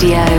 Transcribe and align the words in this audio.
Radio. 0.00 0.37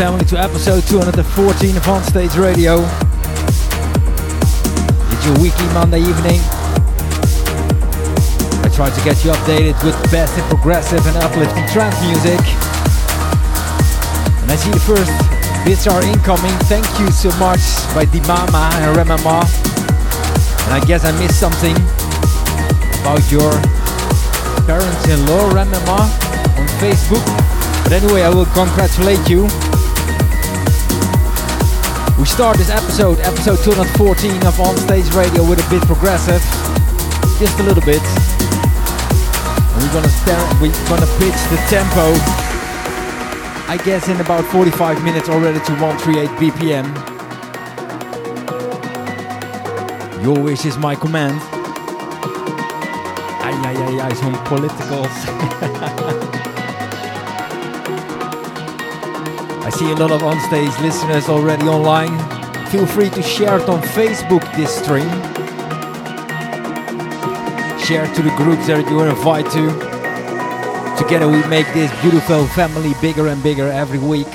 Family 0.00 0.24
to 0.24 0.40
episode 0.40 0.80
214 0.88 1.76
of 1.76 1.88
On 1.90 2.02
Stage 2.02 2.34
Radio. 2.36 2.80
It's 5.12 5.24
your 5.28 5.36
weekly 5.44 5.68
Monday 5.76 6.00
evening. 6.00 6.40
I 8.64 8.72
try 8.72 8.88
to 8.88 9.00
get 9.04 9.20
you 9.20 9.30
updated 9.36 9.76
with 9.84 9.92
the 10.00 10.08
best 10.08 10.38
in 10.38 10.44
progressive 10.48 11.04
and 11.04 11.18
uplifting 11.20 11.68
trance 11.68 12.00
music. 12.00 12.40
And 14.40 14.48
I 14.48 14.56
see 14.56 14.72
the 14.72 14.80
first 14.80 15.12
bits 15.68 15.86
are 15.86 16.00
incoming. 16.00 16.56
Thank 16.64 16.88
you 16.96 17.12
so 17.12 17.28
much 17.36 17.60
by 17.92 18.08
Dimama 18.08 18.72
and 18.80 18.96
Remama. 18.96 19.44
And 20.64 20.72
I 20.72 20.80
guess 20.86 21.04
I 21.04 21.12
missed 21.20 21.38
something 21.38 21.76
about 23.04 23.20
your 23.28 23.52
parents-in-law, 24.64 25.52
Remama, 25.52 26.08
on 26.56 26.68
Facebook. 26.80 27.26
But 27.84 27.92
anyway, 27.92 28.22
I 28.22 28.30
will 28.30 28.48
congratulate 28.56 29.28
you. 29.28 29.69
We 32.20 32.26
start 32.26 32.58
this 32.58 32.68
episode, 32.68 33.18
episode 33.20 33.64
214 33.64 34.46
of 34.46 34.60
On 34.60 34.76
Stage 34.76 35.10
Radio, 35.14 35.42
with 35.48 35.58
a 35.58 35.70
bit 35.70 35.80
progressive, 35.84 36.42
just 37.40 37.58
a 37.58 37.62
little 37.62 37.82
bit. 37.82 38.02
And 39.72 39.80
we're 39.80 39.94
gonna 39.94 40.06
start, 40.10 40.60
we're 40.60 40.70
gonna 40.86 41.08
pitch 41.16 41.40
the 41.48 41.56
tempo. 41.72 42.12
I 43.72 43.80
guess 43.86 44.08
in 44.08 44.20
about 44.20 44.44
45 44.52 45.02
minutes 45.02 45.30
already 45.30 45.60
to 45.60 45.72
138 45.80 46.28
BPM. 46.36 46.92
Your 50.22 50.38
wish 50.38 50.66
is 50.66 50.76
my 50.76 50.94
command. 50.94 51.40
Ay, 53.40 53.54
ay, 53.64 53.76
ay, 53.78 54.00
ay, 54.02 54.12
some 54.12 54.34
politicals. 54.44 56.36
I 59.70 59.72
see 59.72 59.92
a 59.92 59.94
lot 59.94 60.10
of 60.10 60.24
on-stage 60.24 60.76
listeners 60.80 61.28
already 61.28 61.68
online. 61.68 62.18
Feel 62.70 62.86
free 62.86 63.08
to 63.10 63.22
share 63.22 63.56
it 63.56 63.68
on 63.68 63.80
Facebook 63.80 64.42
this 64.56 64.74
stream. 64.74 65.08
Share 67.78 68.12
to 68.12 68.20
the 68.20 68.34
groups 68.36 68.66
that 68.66 68.84
you 68.90 68.98
are 68.98 69.08
invited 69.08 69.48
to. 69.52 70.98
Together 71.00 71.28
we 71.28 71.46
make 71.46 71.72
this 71.72 71.88
beautiful 72.02 72.48
family 72.48 72.94
bigger 73.00 73.28
and 73.28 73.40
bigger 73.44 73.68
every 73.68 74.00
week. 74.00 74.26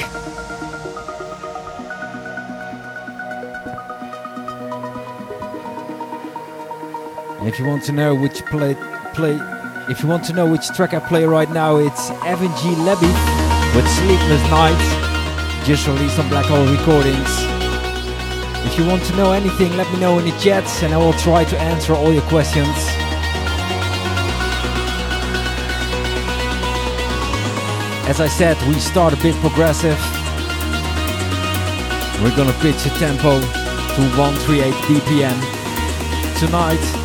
If 7.45 7.59
you 7.59 7.65
want 7.65 7.83
to 7.83 7.91
know 7.91 8.15
which 8.15 8.45
play 8.45 8.75
play 9.13 9.37
if 9.89 10.01
you 10.01 10.07
want 10.07 10.23
to 10.27 10.33
know 10.33 10.49
which 10.49 10.69
track 10.69 10.93
I 10.93 10.99
play 10.99 11.25
right 11.25 11.51
now, 11.51 11.75
it's 11.75 12.09
Evan 12.23 12.55
G. 12.55 12.73
Levy 12.87 13.11
with 13.75 13.85
Sleepless 13.99 14.49
Nights 14.49 15.04
just 15.65 15.87
released 15.87 16.19
on 16.19 16.29
Black 16.29 16.45
Hole 16.45 16.63
Recordings. 16.67 17.27
If 18.67 18.77
you 18.77 18.85
want 18.85 19.03
to 19.05 19.15
know 19.15 19.31
anything, 19.31 19.75
let 19.77 19.91
me 19.91 19.99
know 19.99 20.19
in 20.19 20.25
the 20.25 20.37
chats 20.39 20.83
and 20.83 20.93
I 20.93 20.97
will 20.97 21.13
try 21.13 21.43
to 21.43 21.59
answer 21.59 21.95
all 21.95 22.13
your 22.13 22.21
questions. 22.23 22.67
As 28.07 28.21
I 28.21 28.27
said, 28.27 28.61
we 28.67 28.75
start 28.75 29.13
a 29.13 29.17
bit 29.17 29.33
progressive. 29.37 29.97
We're 32.21 32.35
gonna 32.35 32.53
pitch 32.61 32.85
a 32.85 32.93
tempo 32.99 33.39
to 33.39 34.01
138 34.17 34.71
BPM 34.85 35.39
tonight. 36.37 37.04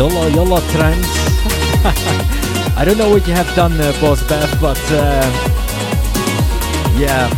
Yolla 0.00 0.30
Yolla 0.30 0.60
trance. 0.72 1.06
I 2.74 2.86
don't 2.86 2.96
know 2.96 3.10
what 3.10 3.28
you 3.28 3.34
have 3.34 3.54
done, 3.54 3.78
uh, 3.78 3.92
Boss 4.00 4.26
Beth, 4.26 4.58
but 4.58 4.80
uh, 4.90 5.30
yeah. 6.96 7.28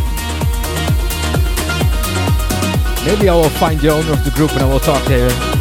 Maybe 3.05 3.27
I 3.27 3.35
will 3.35 3.49
find 3.49 3.77
the 3.81 3.89
owner 3.89 4.13
of 4.13 4.23
the 4.23 4.31
group 4.31 4.51
and 4.51 4.61
I 4.61 4.69
will 4.69 4.79
talk 4.79 5.03
to 5.07 5.29
her. 5.29 5.52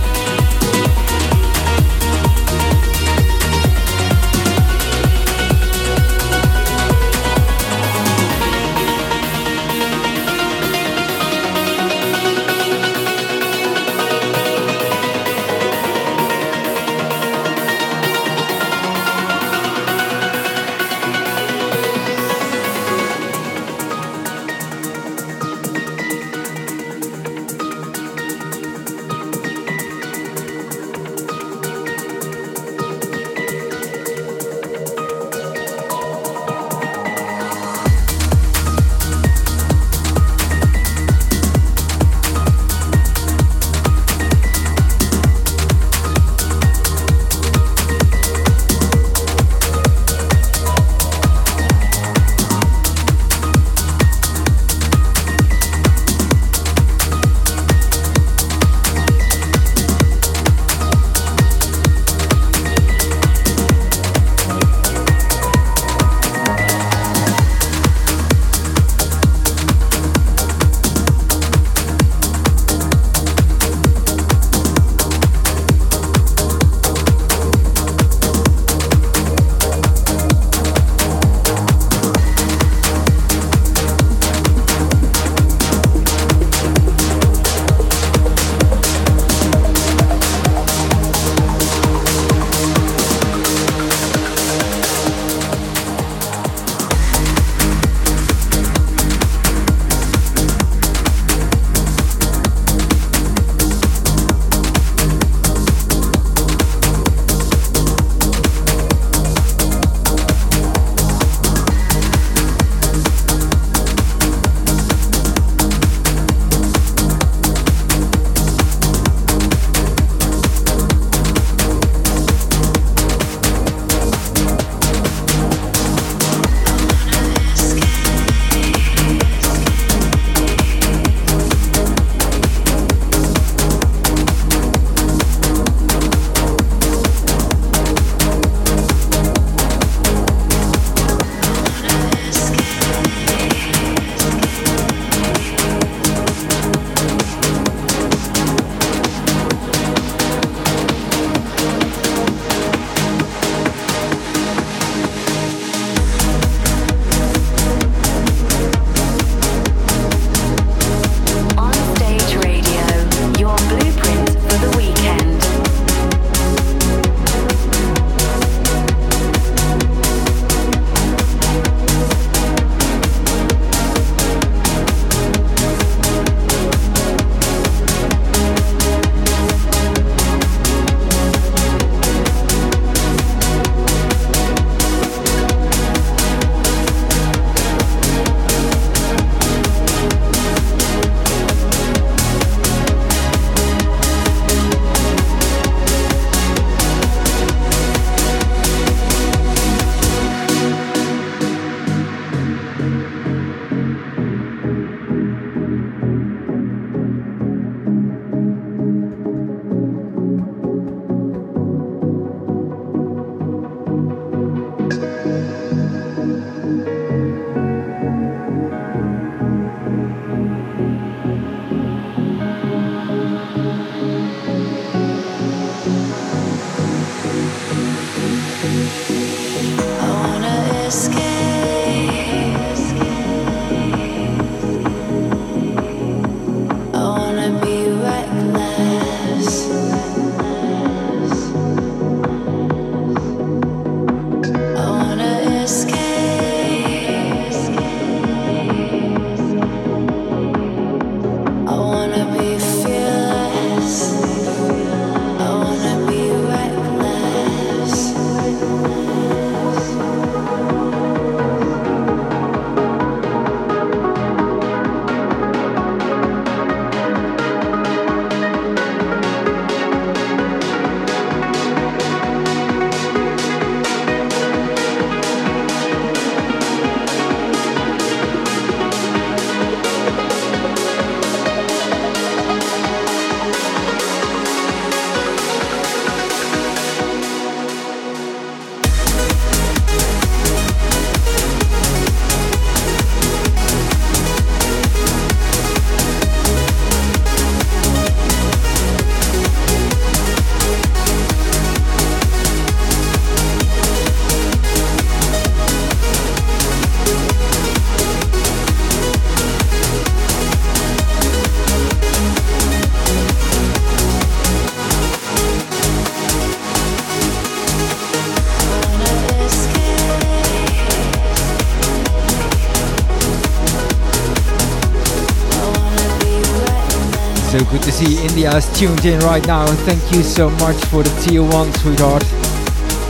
To 327.83 327.91
see 327.91 328.23
India 328.25 328.55
is 328.57 328.67
tuned 328.79 329.05
in 329.05 329.19
right 329.21 329.45
now. 329.47 329.67
Thank 329.67 330.13
you 330.13 330.23
so 330.23 330.51
much 330.51 330.77
for 330.87 331.03
the 331.03 331.11
tier 331.23 331.43
one, 331.43 331.73
sweetheart. 331.75 332.23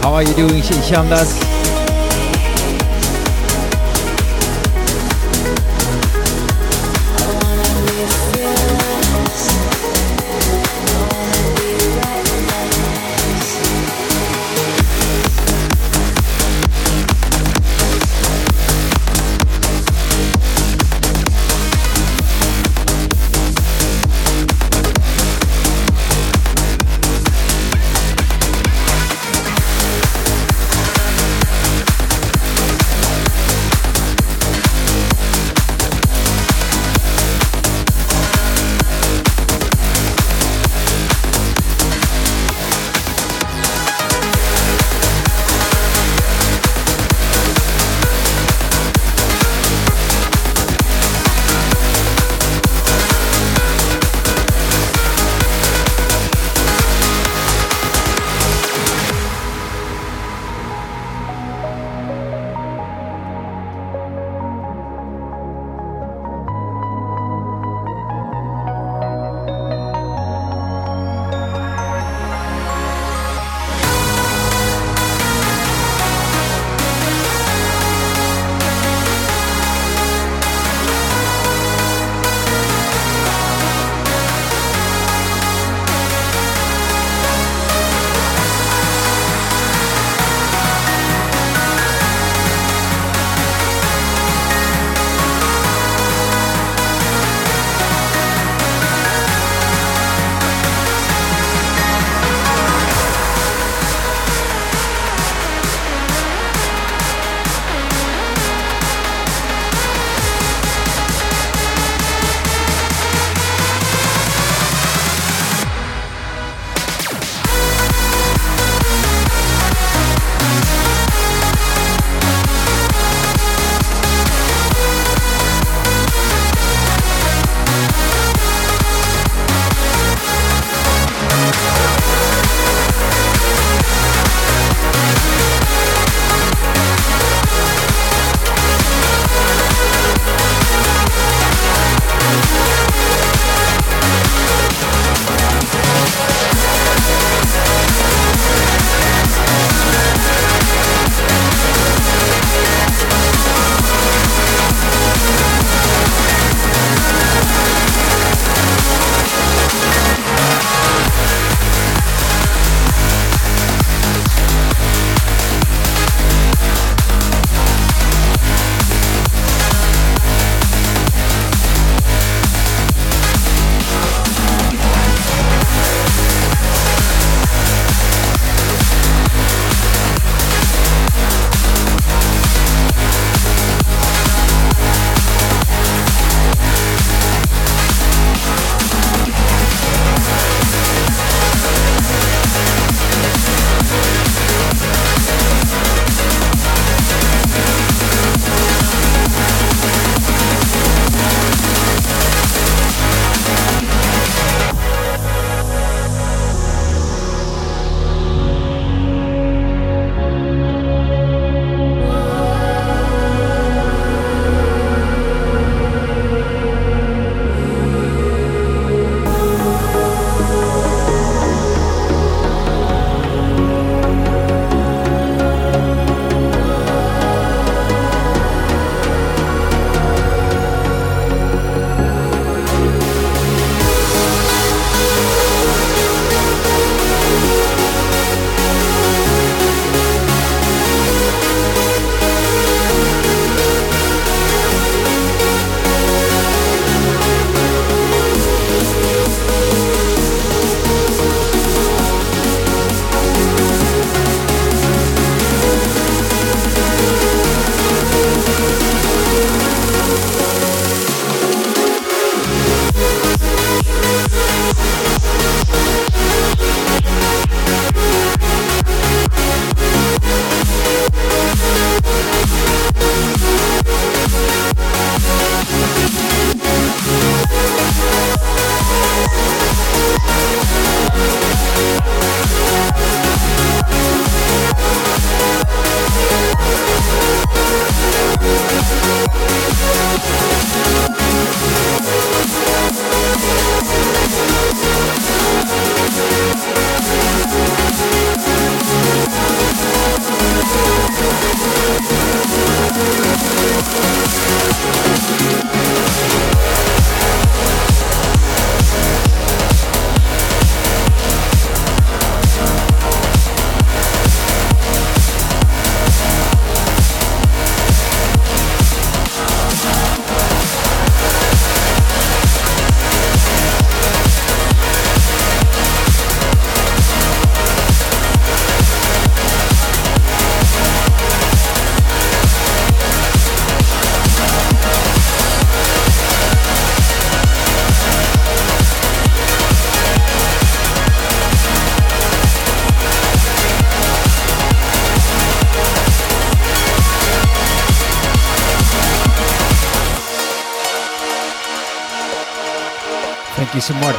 How 0.02 0.14
are 0.14 0.22
you 0.22 0.35
doing, 0.35 0.62
Shandas? 0.62 1.52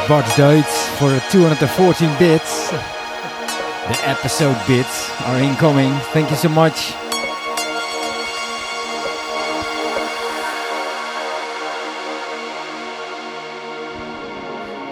Bart 0.06 0.26
Duits, 0.36 0.86
for 0.98 1.18
214 1.30 2.18
bits. 2.18 2.70
The 2.70 3.98
episode 4.06 4.54
bits 4.66 5.10
are 5.22 5.38
incoming. 5.38 5.94
Thank 6.12 6.30
you 6.30 6.36
so 6.36 6.50
much. 6.50 6.92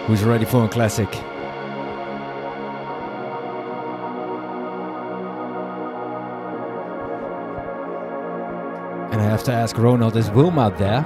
Who's 0.07 0.23
ready 0.23 0.45
for 0.45 0.65
a 0.65 0.67
classic? 0.67 1.13
And 9.11 9.21
I 9.21 9.25
have 9.25 9.43
to 9.43 9.53
ask 9.53 9.77
Ronald, 9.77 10.17
is 10.17 10.31
Wilma 10.31 10.73
there? 10.75 11.05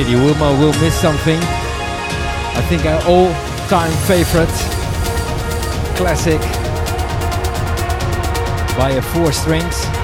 Pity. 0.00 0.14
Wilma 0.14 0.50
will 0.58 0.72
miss 0.80 0.98
something. 0.98 1.38
I 1.38 2.64
think 2.70 2.86
our 2.86 3.02
all-time 3.06 3.92
favorite 4.06 4.48
classic 5.94 6.40
by 8.78 8.92
a 8.92 9.02
four 9.02 9.30
strings. 9.30 9.99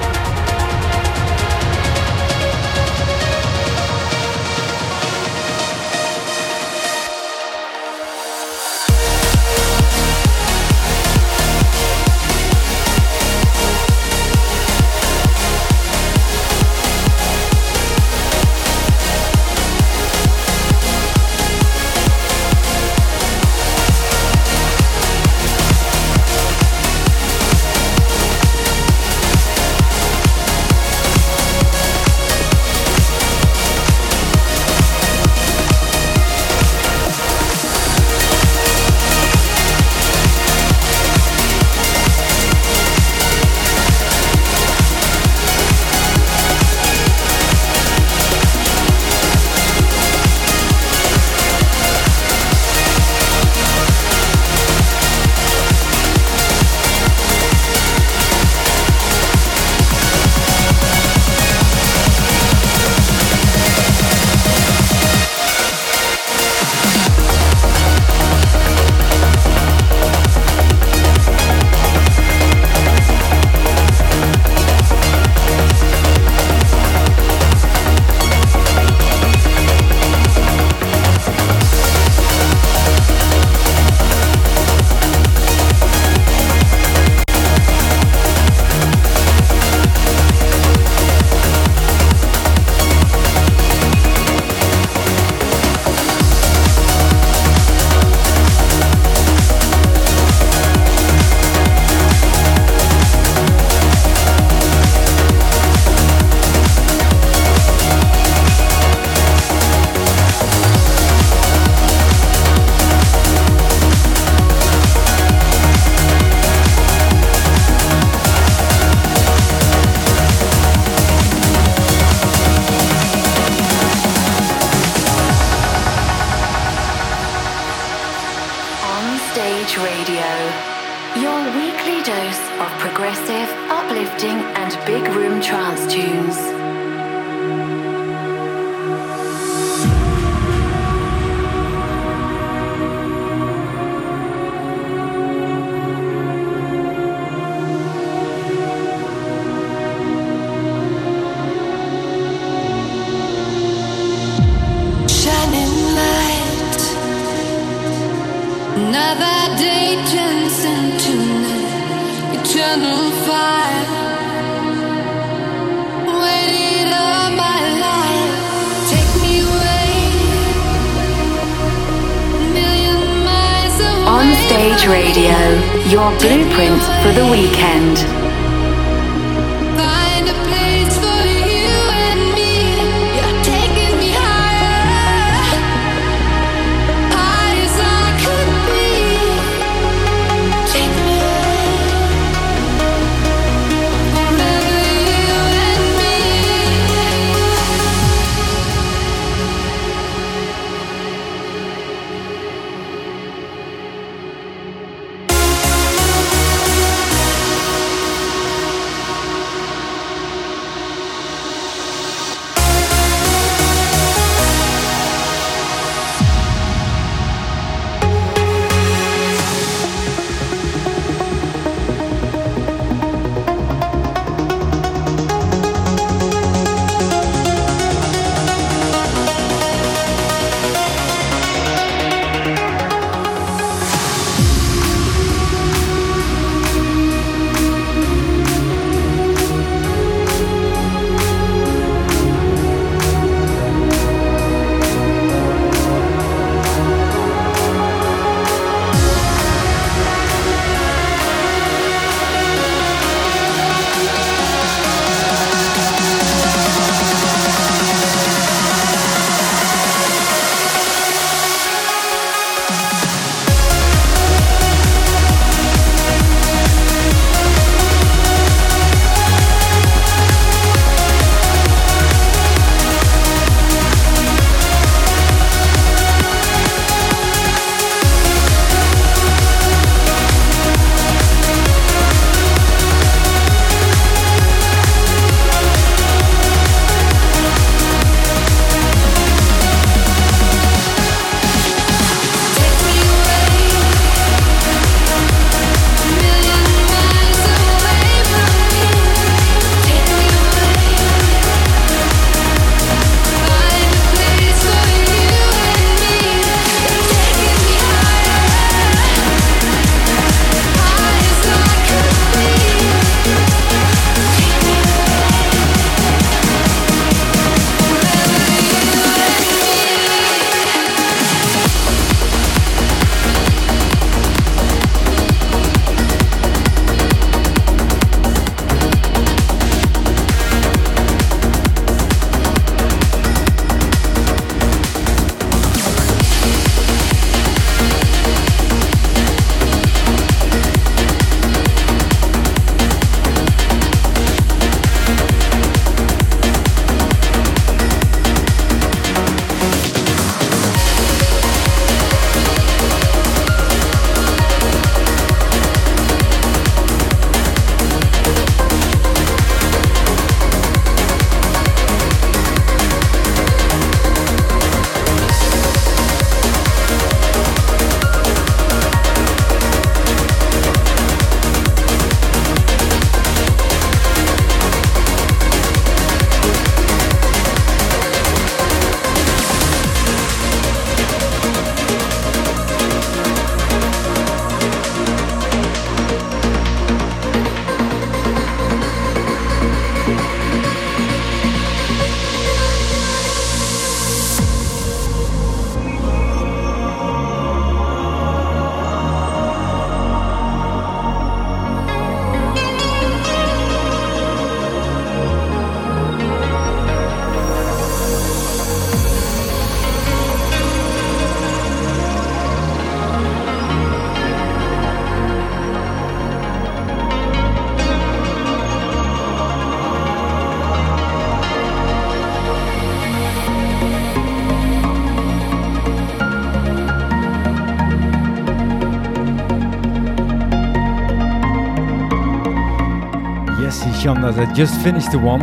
That 434.37 434.49
I 434.49 434.53
just 434.53 434.79
finished 434.81 435.11
the 435.11 435.17
one, 435.17 435.41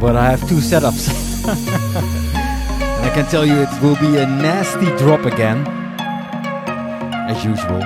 but 0.00 0.16
I 0.16 0.28
have 0.28 0.40
two 0.48 0.56
setups. 0.58 1.06
and 1.46 3.06
I 3.06 3.10
can 3.14 3.26
tell 3.26 3.46
you 3.46 3.62
it 3.62 3.70
will 3.80 3.94
be 3.94 4.18
a 4.18 4.26
nasty 4.26 4.86
drop 4.98 5.24
again, 5.24 5.64
as 7.30 7.44
usual. 7.44 7.80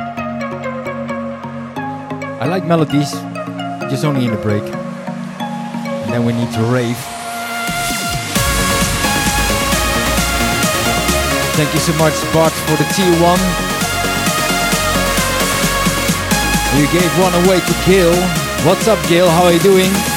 I 2.40 2.46
like 2.46 2.64
melodies, 2.64 3.12
just 3.92 4.06
only 4.06 4.24
in 4.24 4.30
the 4.30 4.38
break. 4.40 4.62
And 4.64 6.10
then 6.10 6.24
we 6.24 6.32
need 6.32 6.50
to 6.54 6.62
rave. 6.62 6.96
Thank 11.60 11.74
you 11.74 11.80
so 11.80 11.92
much, 12.00 12.16
Bart, 12.32 12.54
for 12.64 12.76
the 12.80 12.88
T1. 12.96 13.38
You 16.80 16.86
gave 16.88 17.12
one 17.20 17.34
away 17.44 17.60
to 17.60 17.74
Gail. 17.84 18.45
What's 18.66 18.88
up, 18.88 18.98
Gail? 19.06 19.30
How 19.30 19.44
are 19.44 19.52
you 19.52 19.60
doing? 19.60 20.15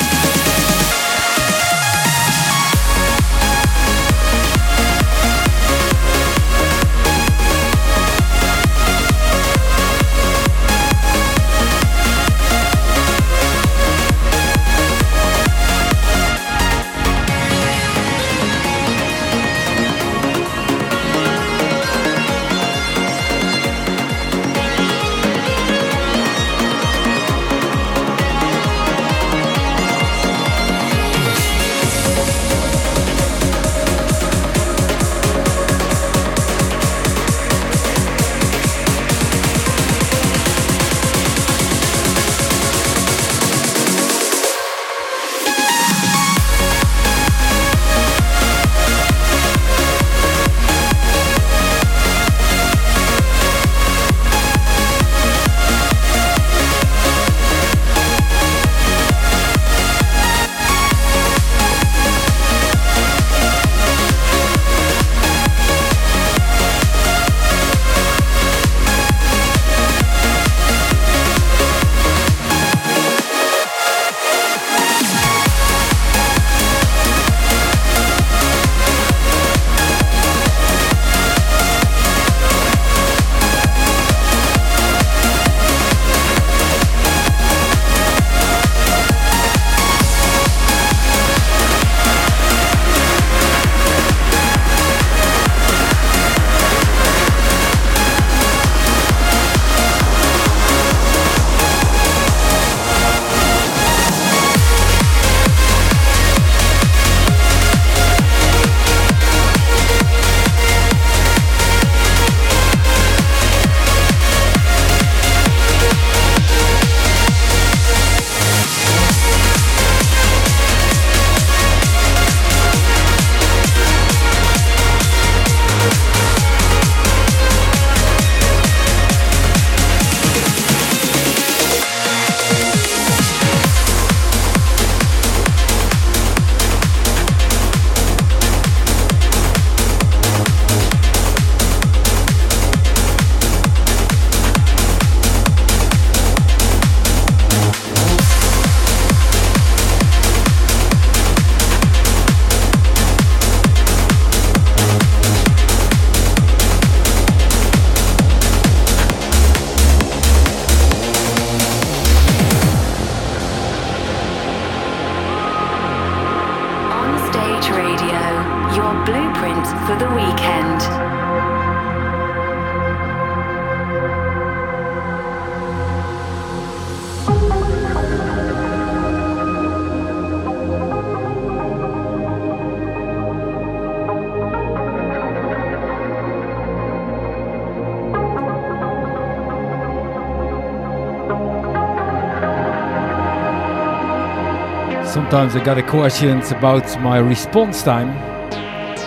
Sometimes 195.30 195.56
I 195.56 195.64
got 195.64 195.78
a 195.78 195.84
questions 195.84 196.52
about 196.52 197.00
my 197.02 197.20
response 197.20 197.84
time. 197.84 198.18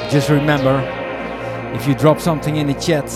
Just 0.08 0.28
remember, 0.30 0.78
if 1.74 1.88
you 1.88 1.96
drop 1.96 2.20
something 2.20 2.58
in 2.58 2.68
the 2.68 2.74
chat, 2.74 3.10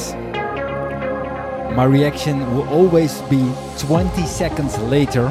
my 1.76 1.84
reaction 1.84 2.40
will 2.52 2.68
always 2.68 3.20
be 3.30 3.48
20 3.78 4.26
seconds 4.26 4.76
later. 4.78 5.28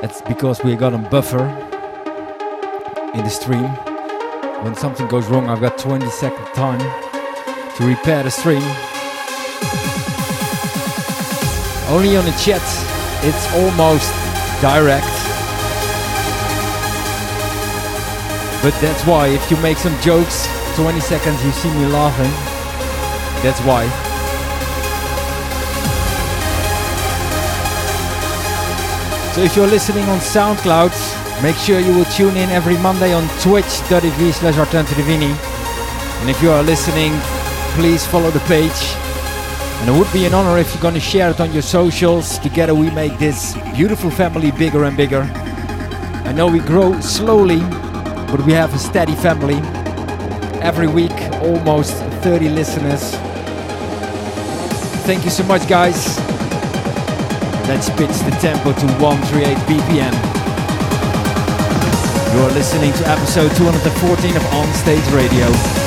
That's 0.00 0.20
because 0.22 0.64
we 0.64 0.74
got 0.74 0.94
a 0.94 0.98
buffer 0.98 1.46
in 3.14 3.22
the 3.22 3.30
stream. 3.30 3.70
When 4.64 4.74
something 4.74 5.06
goes 5.06 5.28
wrong, 5.28 5.48
I've 5.48 5.60
got 5.60 5.78
20 5.78 6.10
second 6.10 6.44
time 6.54 6.80
to 7.76 7.86
repair 7.86 8.24
the 8.24 8.32
stream. 8.32 8.64
Only 11.88 12.16
on 12.16 12.24
the 12.24 12.36
chat, 12.42 12.62
it's 13.22 13.54
almost 13.54 14.12
direct. 14.60 15.19
But 18.62 18.74
that's 18.80 19.06
why 19.06 19.28
if 19.28 19.50
you 19.50 19.56
make 19.58 19.78
some 19.78 19.98
jokes, 20.00 20.46
20 20.76 21.00
seconds 21.00 21.42
you 21.44 21.50
see 21.52 21.70
me 21.70 21.86
laughing. 21.86 22.30
That's 23.42 23.60
why. 23.60 23.88
So 29.34 29.42
if 29.42 29.56
you're 29.56 29.66
listening 29.66 30.04
on 30.10 30.18
SoundCloud, 30.18 30.92
make 31.42 31.56
sure 31.56 31.80
you 31.80 31.94
will 31.94 32.04
tune 32.16 32.36
in 32.36 32.50
every 32.50 32.76
Monday 32.78 33.14
on 33.14 33.26
twitch.tv 33.40 34.32
slash 34.32 34.56
artentodivini. 34.56 35.32
And 36.20 36.28
if 36.28 36.42
you 36.42 36.50
are 36.50 36.62
listening, 36.62 37.12
please 37.74 38.06
follow 38.06 38.30
the 38.30 38.40
page. 38.40 38.80
And 39.80 39.88
it 39.88 39.98
would 39.98 40.12
be 40.12 40.26
an 40.26 40.34
honor 40.34 40.58
if 40.58 40.74
you're 40.74 40.82
going 40.82 40.92
to 40.94 41.00
share 41.00 41.30
it 41.30 41.40
on 41.40 41.50
your 41.52 41.62
socials. 41.62 42.38
Together 42.40 42.74
we 42.74 42.90
make 42.90 43.18
this 43.18 43.54
beautiful 43.74 44.10
family 44.10 44.50
bigger 44.50 44.84
and 44.84 44.94
bigger. 44.96 45.22
I 46.26 46.32
know 46.32 46.48
we 46.48 46.58
grow 46.58 47.00
slowly, 47.00 47.60
but 48.30 48.46
we 48.46 48.52
have 48.52 48.72
a 48.74 48.78
steady 48.78 49.14
family. 49.16 49.56
Every 50.62 50.86
week, 50.86 51.18
almost 51.42 51.94
30 52.22 52.48
listeners. 52.50 53.14
Thank 55.04 55.24
you 55.24 55.30
so 55.30 55.42
much, 55.44 55.68
guys. 55.68 56.16
Let's 57.66 57.90
pitch 57.90 58.16
the 58.22 58.36
tempo 58.40 58.72
to 58.72 58.86
138 59.02 59.56
BPM. 59.66 60.14
You're 62.34 62.50
listening 62.50 62.92
to 62.92 63.08
episode 63.08 63.50
214 63.56 64.36
of 64.36 64.44
On 64.54 64.72
Stage 64.74 65.06
Radio. 65.12 65.79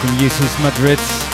Welcome 0.00 0.16
Jesus 0.20 0.56
Madrid. 0.60 1.27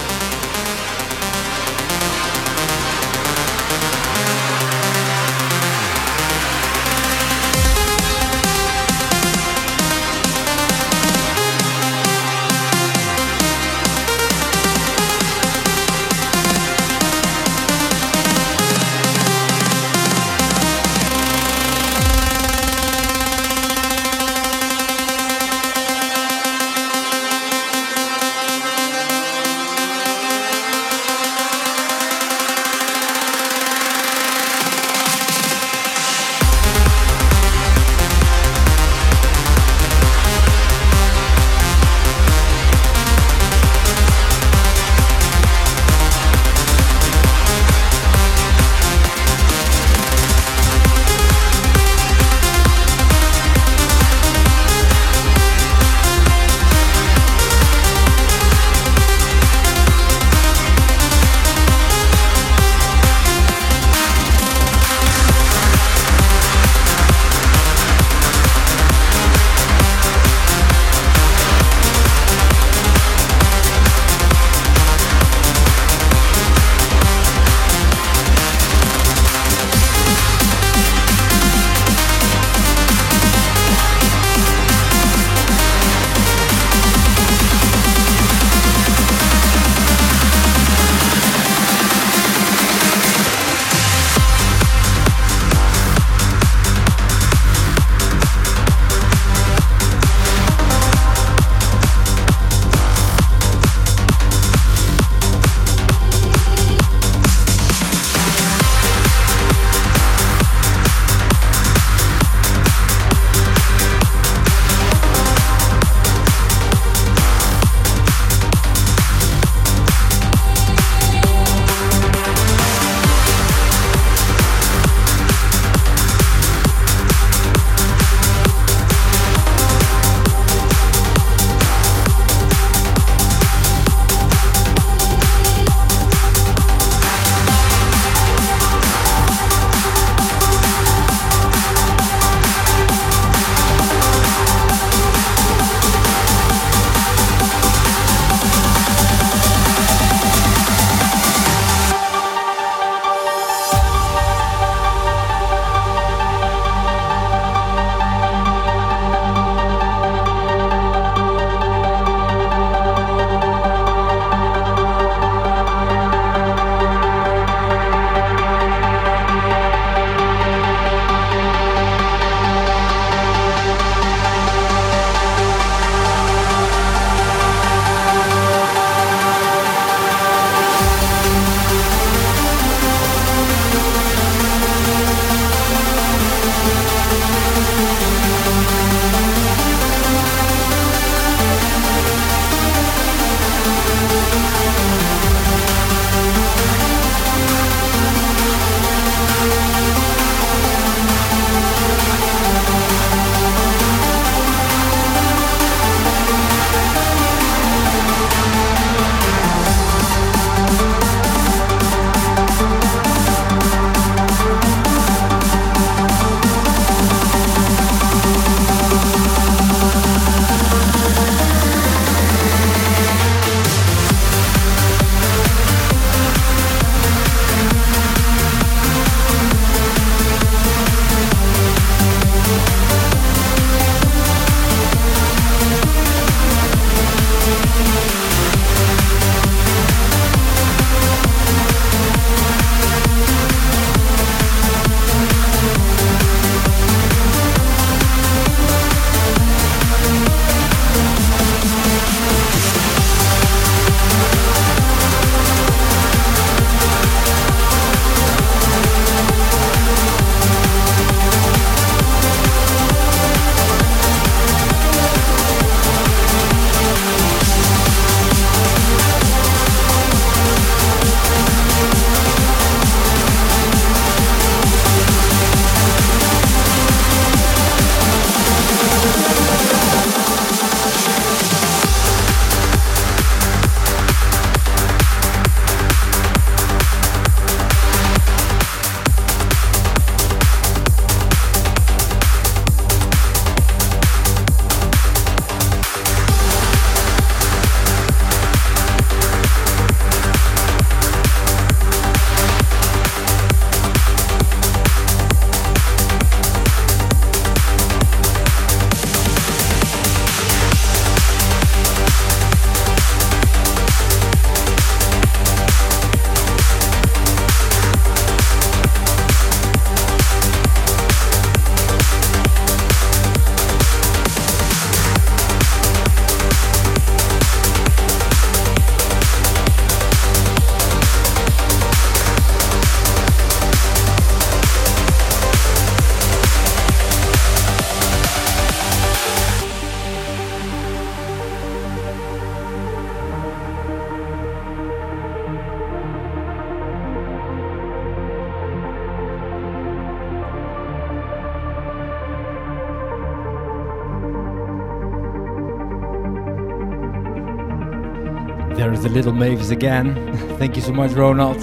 Little 359.14 359.32
Mavis 359.32 359.70
again. 359.70 360.14
Thank 360.58 360.74
you 360.76 360.82
so 360.82 360.92
much, 360.92 361.12
Ronald. 361.12 361.60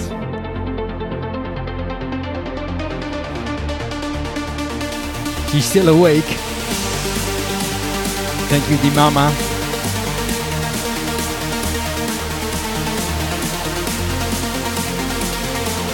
She's 5.50 5.66
still 5.66 5.90
awake. 5.90 6.24
Thank 8.48 8.70
you, 8.70 8.78
Di 8.78 8.94
Mama. 8.96 9.30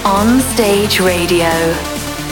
On 0.05 0.41
Stage 0.55 1.01
Radio, 1.01 1.51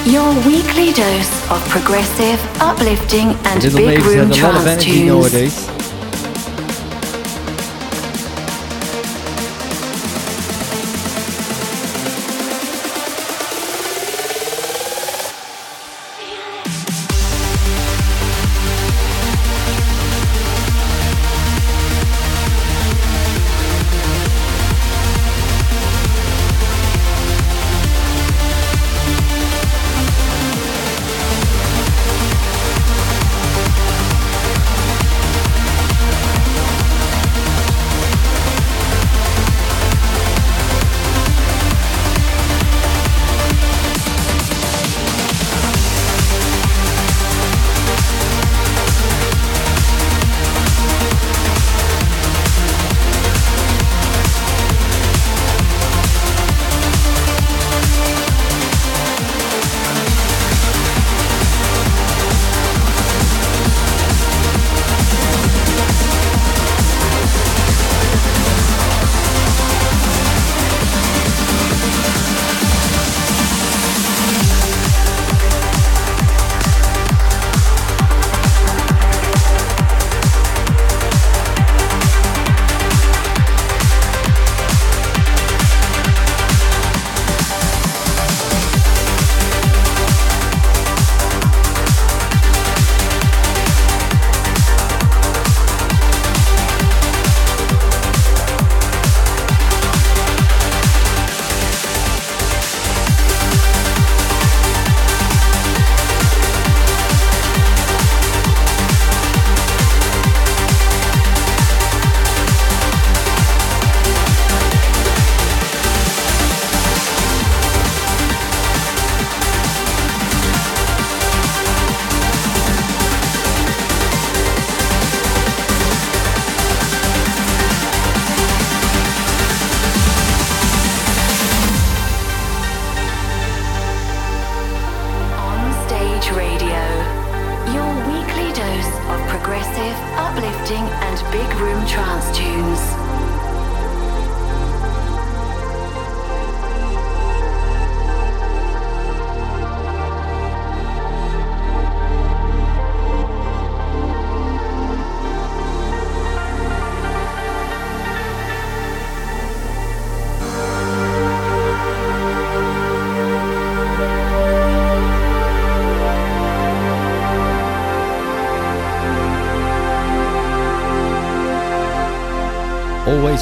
your 0.07 0.33
weekly 0.47 0.93
dose 0.93 1.51
of 1.51 1.61
progressive, 1.69 2.41
uplifting, 2.61 3.29
and 3.45 3.63
Little 3.63 3.79
big 3.79 3.99
Mavis 3.99 4.07
room 4.07 4.29
has 4.29 4.39
a 4.39 4.43
lot 4.43 4.57
of 4.57 4.63
trance 4.63 4.85
tunes. 4.85 5.07
nowadays. 5.07 5.76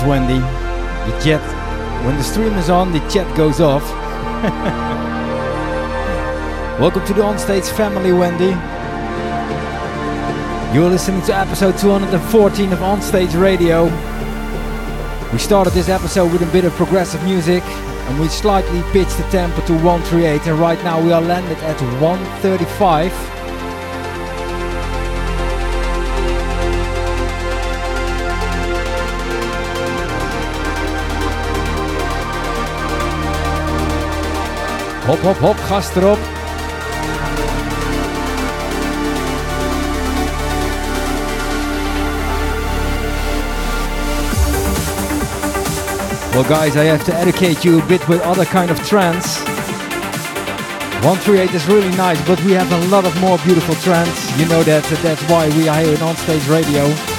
Wendy. 0.07 0.39
The 0.39 1.19
chat. 1.25 1.43
When 2.05 2.17
the 2.17 2.23
stream 2.23 2.53
is 2.55 2.69
on, 2.69 2.93
the 2.93 3.01
chat 3.09 3.35
goes 3.37 3.61
off. 3.61 3.83
Welcome 6.79 7.07
to 7.07 7.15
the 7.15 7.23
Onstage 7.23 7.71
family, 7.75 8.13
Wendy. 8.13 8.53
You're 10.75 10.91
listening 10.91 11.23
to 11.23 11.35
episode 11.35 11.79
214 11.79 12.73
of 12.73 12.79
Onstage 12.81 13.41
Radio. 13.41 13.85
We 15.33 15.39
started 15.39 15.73
this 15.73 15.89
episode 15.89 16.31
with 16.33 16.43
a 16.43 16.53
bit 16.53 16.65
of 16.65 16.73
progressive 16.75 17.23
music 17.25 17.63
and 17.63 18.21
we 18.21 18.29
slightly 18.29 18.83
pitched 18.93 19.17
the 19.17 19.25
tempo 19.31 19.65
to 19.67 19.73
138 19.73 20.47
and 20.47 20.59
right 20.59 20.83
now 20.85 21.01
we 21.01 21.13
are 21.13 21.23
landed 21.23 21.59
at 21.59 21.81
135. 22.03 23.34
Hop, 35.07 35.19
hop, 35.19 35.37
hop, 35.37 35.57
gas 35.69 35.91
erop. 35.91 36.19
Well 46.35 46.49
guys, 46.49 46.79
I 46.79 46.85
have 46.85 47.05
to 47.05 47.15
educate 47.15 47.67
you 47.67 47.83
a 47.83 47.87
bit 47.87 48.09
with 48.09 48.23
other 48.23 48.47
kind 48.47 48.71
of 48.71 48.79
trance. 48.89 49.39
138 51.05 51.55
is 51.55 51.67
really 51.67 51.95
nice, 51.99 52.27
but 52.27 52.43
we 52.45 52.53
have 52.53 52.73
a 52.73 52.87
lot 52.89 53.05
of 53.05 53.15
more 53.21 53.37
beautiful 53.45 53.75
trance. 53.75 54.39
You 54.39 54.49
know 54.49 54.63
that, 54.63 54.85
that's 55.03 55.23
why 55.29 55.51
we 55.51 55.69
are 55.69 55.81
here 55.81 55.93
in 55.93 55.99
Onstage 55.99 56.49
Radio. 56.49 57.14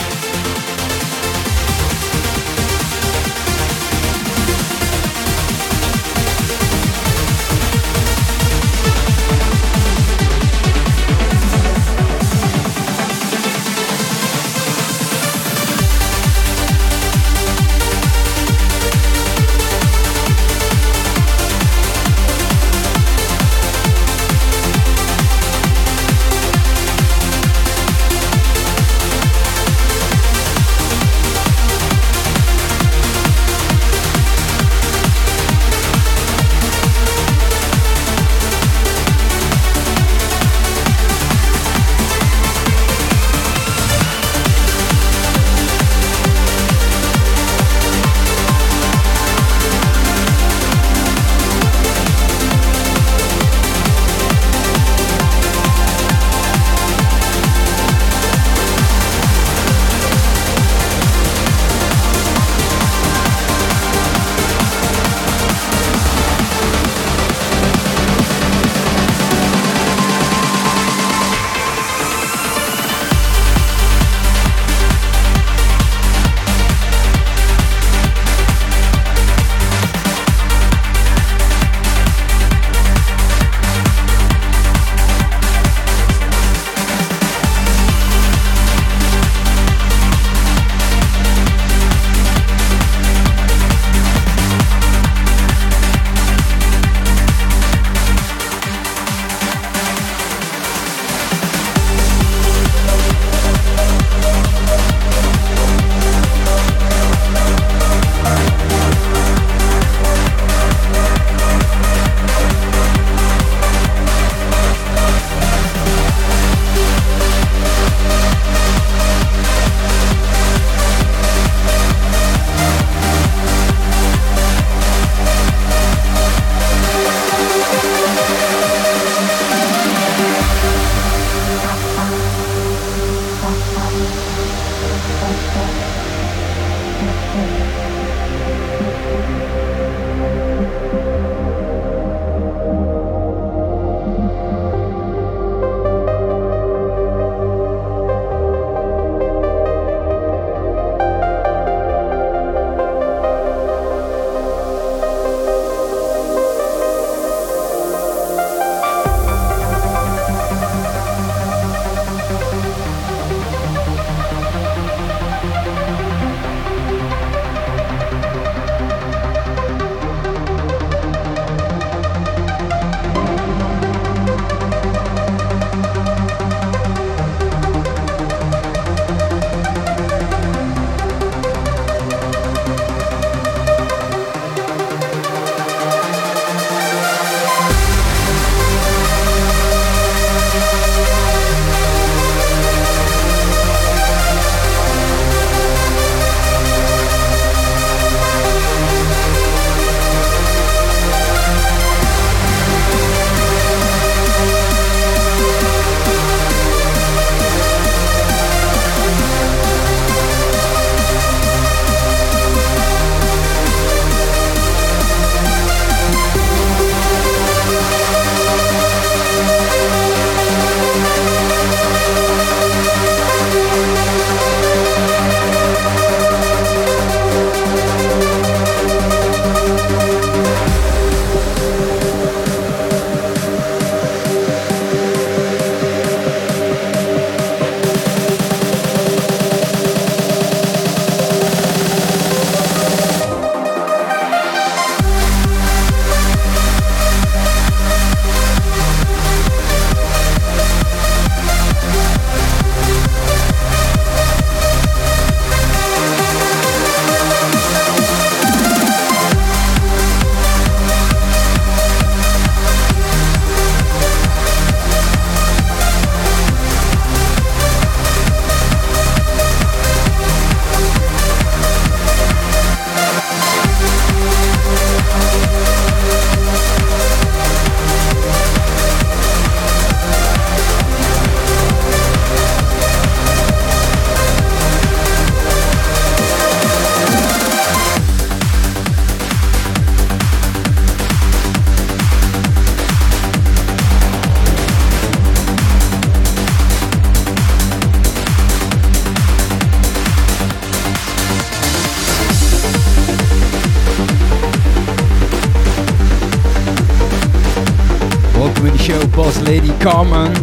Carmen. 309.85 310.34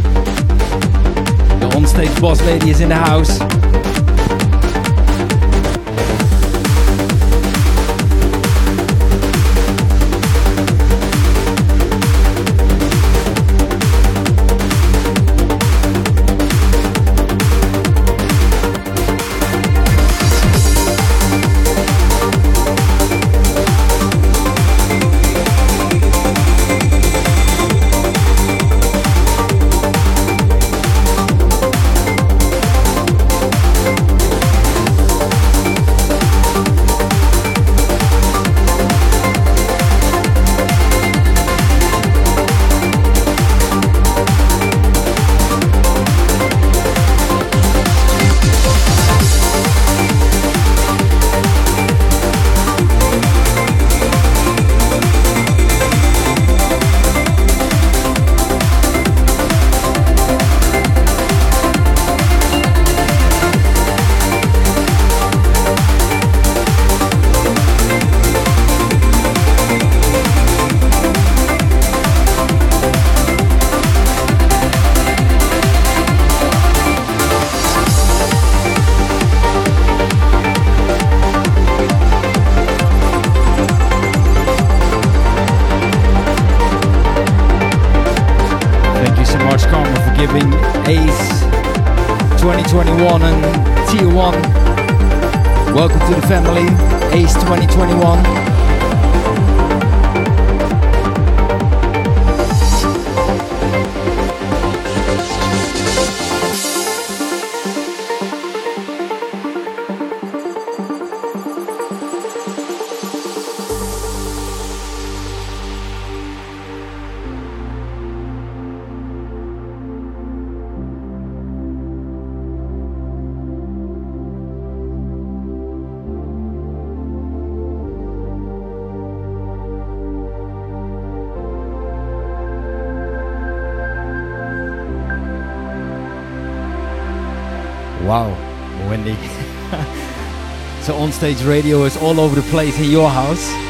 Stage 141.22 141.44
Radio 141.44 141.84
is 141.84 141.96
all 141.96 142.18
over 142.18 142.34
the 142.34 142.50
place 142.50 142.76
in 142.80 142.90
your 142.90 143.08
house. 143.08 143.61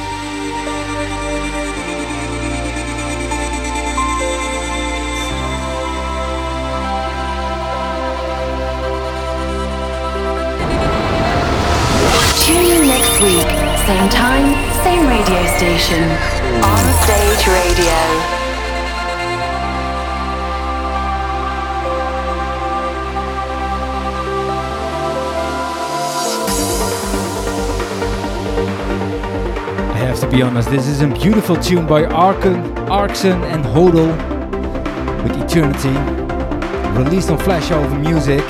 This 30.73 30.87
is 30.87 31.03
a 31.03 31.07
beautiful 31.07 31.55
tune 31.57 31.87
by 31.87 32.05
Arken, 32.05 32.65
Arkson 32.89 33.43
and 33.43 33.63
Hodel 33.63 34.09
with 35.23 35.37
Eternity, 35.37 35.91
released 36.99 37.29
on 37.29 37.37
Flashover 37.37 38.01
Music. 38.01 38.41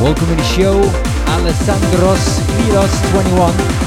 Welcome 0.00 0.26
to 0.26 0.34
the 0.36 0.42
show, 0.44 0.80
Alessandros 1.26 2.40
Miros 2.56 3.10
21. 3.10 3.85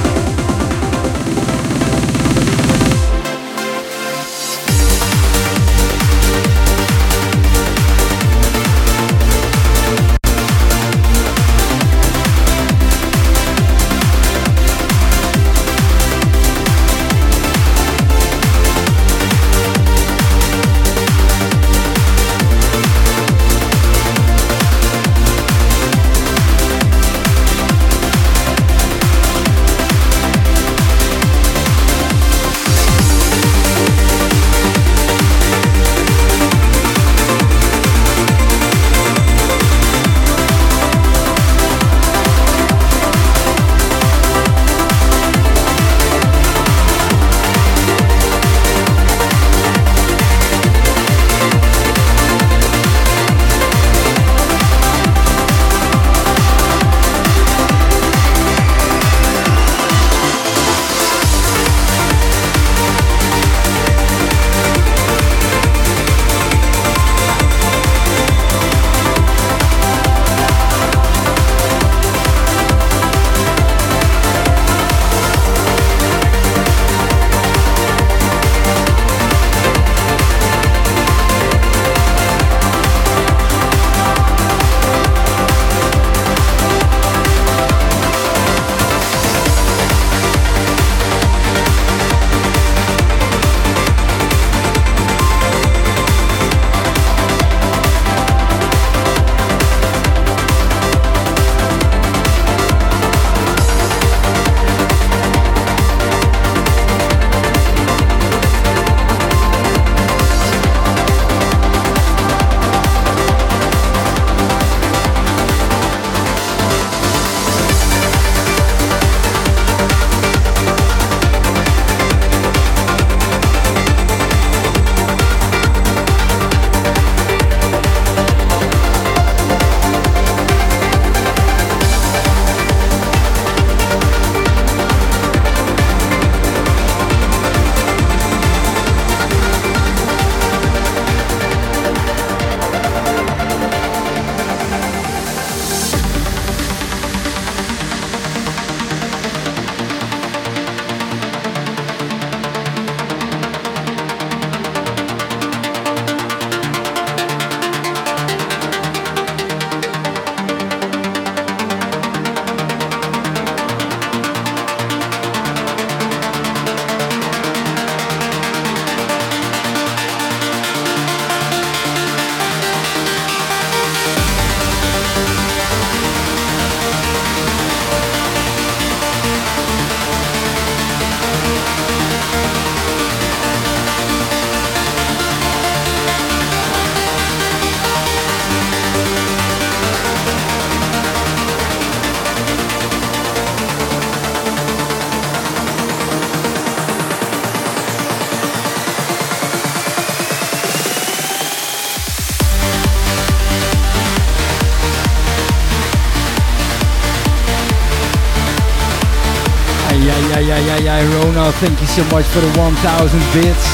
Thank 211.54 211.80
you 211.82 211.88
so 211.88 212.04
much 212.06 212.26
for 212.26 212.40
the 212.42 212.52
1000 212.60 213.20
bits. 213.34 213.66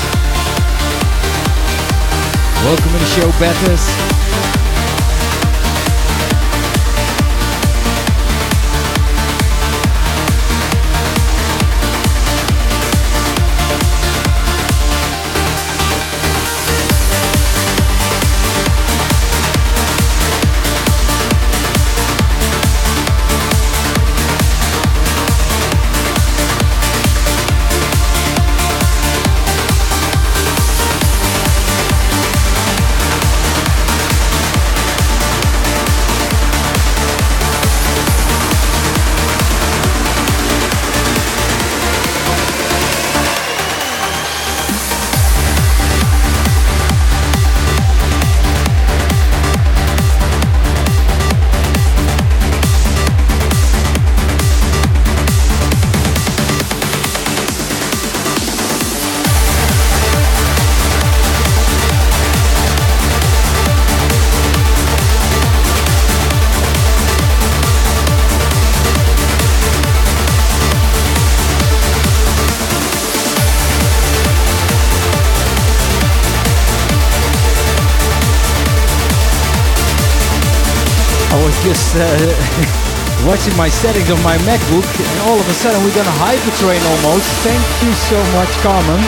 Welcome 2.63 2.91
to 2.91 2.99
the 2.99 3.05
show, 3.05 3.31
Bettis. 3.39 4.14
Uh, 81.97 83.25
watching 83.29 83.55
my 83.57 83.69
settings 83.69 84.09
on 84.11 84.21
my 84.23 84.37
MacBook, 84.43 84.85
and 84.85 85.17
all 85.27 85.39
of 85.39 85.47
a 85.47 85.53
sudden 85.53 85.81
we're 85.83 85.95
gonna 85.95 86.17
hypertrain 86.21 86.81
almost. 86.83 87.25
Thank 87.41 87.63
you 87.83 87.91
so 88.11 88.19
much, 88.37 88.51
Carmen. 88.61 89.01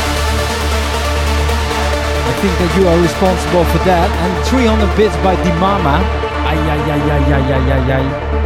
I 2.27 2.33
think 2.39 2.53
that 2.59 2.71
you 2.77 2.88
are 2.88 2.99
responsible 2.99 3.65
for 3.71 3.79
that. 3.85 4.07
And 4.11 4.45
300 4.45 4.95
bits 4.95 5.15
by 5.23 5.35
Dimama. 5.43 5.99
Ay, 6.45 6.57
ay, 6.57 6.81
ay, 6.91 7.01
ay, 7.11 7.23
ay, 7.33 7.53
ay, 7.53 7.71
ay, 7.71 7.91
ay. 8.03 8.36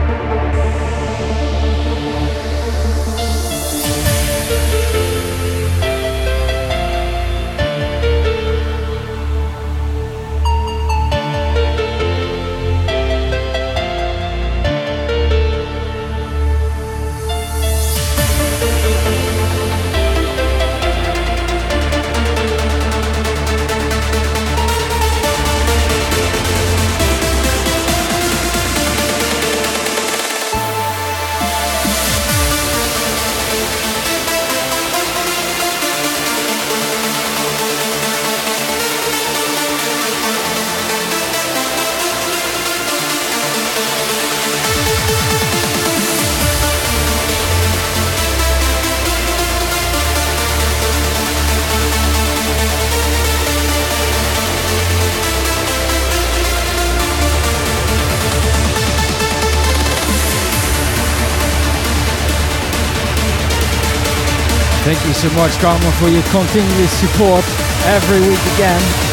Thank 64.94 65.08
you 65.08 65.14
so 65.14 65.30
much, 65.38 65.58
Carmen, 65.60 65.90
for 65.94 66.10
your 66.10 66.22
continuous 66.24 66.92
support 66.92 67.46
every 67.86 68.20
week 68.28 68.44
again. 68.56 69.11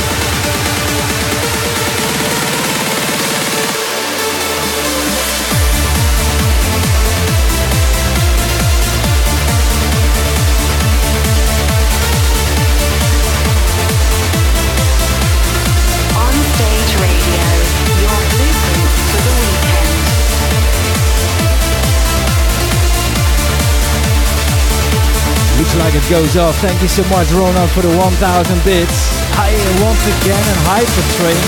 It 25.94 26.10
goes 26.10 26.36
off. 26.36 26.56
Thank 26.60 26.82
you 26.82 26.88
so 26.88 27.02
much, 27.08 27.30
Ronald, 27.32 27.70
for 27.70 27.80
the 27.80 27.96
1000 27.96 28.64
bits. 28.64 29.08
Hi 29.38 29.48
once 29.80 30.04
again 30.20 30.36
and 30.36 30.60
hi, 30.66 30.82
Hypertrain. 30.84 31.38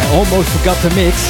I 0.00 0.16
almost 0.16 0.48
forgot 0.56 0.78
the 0.80 0.94
mix. 0.94 1.28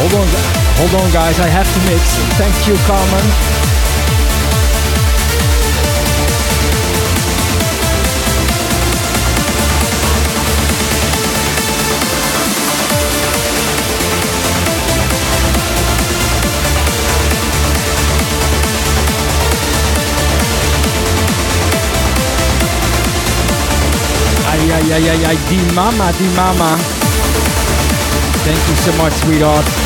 Hold 0.00 0.14
on, 0.14 0.28
hold 0.80 0.94
on, 1.02 1.12
guys. 1.12 1.38
I 1.40 1.48
have 1.48 1.68
to 1.68 1.80
mix. 1.92 2.02
Thank 2.38 2.56
you, 2.68 2.76
Carmen. 2.86 3.59
Ay, 24.80 24.92
ay, 24.92 25.08
ay, 25.12 25.24
ay, 25.28 25.38
di 25.48 25.60
mama, 25.76 26.08
di 26.16 26.24
mama. 26.32 26.72
Thank 28.44 28.62
you 28.68 28.76
so 28.80 28.92
much, 28.96 29.12
sweetheart. 29.20 29.79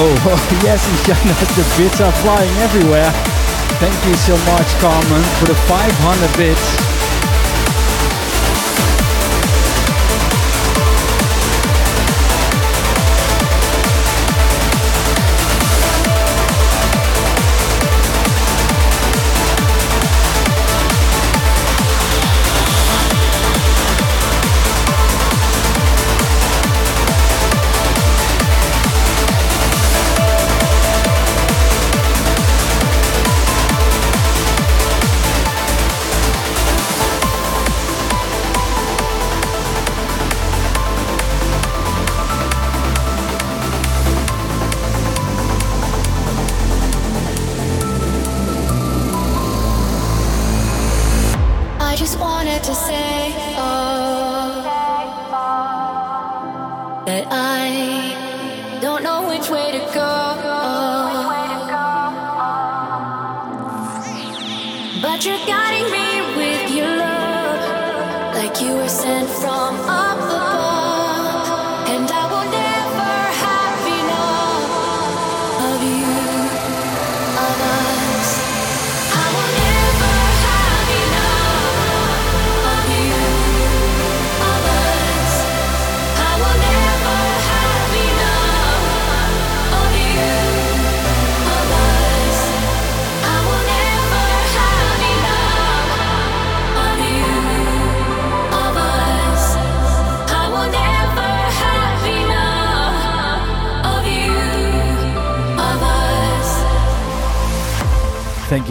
Whoa, 0.00 0.14
oh, 0.32 0.60
yes, 0.64 0.88
Ishana, 0.88 1.36
the 1.56 1.76
bits 1.76 2.00
are 2.00 2.10
flying 2.24 2.50
everywhere. 2.60 3.10
Thank 3.84 4.02
you 4.06 4.14
so 4.14 4.34
much, 4.50 4.72
Carmen, 4.80 5.22
for 5.36 5.44
the 5.44 5.54
500 5.68 6.36
bits. 6.38 6.89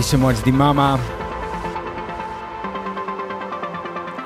So 0.10 0.18
much, 0.18 0.42
the 0.42 0.52
mama. 0.52 0.96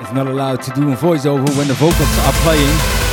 Is 0.02 0.12
not 0.14 0.26
allowed 0.26 0.62
to 0.62 0.70
do 0.70 0.90
a 0.90 0.96
voiceover 0.96 1.46
when 1.58 1.68
the 1.68 1.74
vocals 1.74 2.18
are 2.20 2.32
playing. 2.42 3.03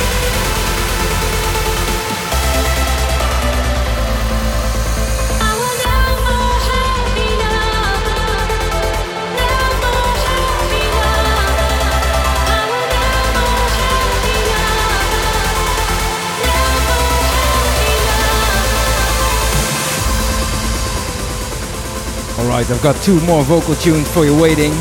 Alright, 22.52 22.70
I've 22.70 22.82
got 22.82 23.02
two 23.02 23.18
more 23.22 23.42
vocal 23.44 23.74
tunes 23.74 24.06
for 24.12 24.26
you 24.26 24.38
waiting. 24.38 24.72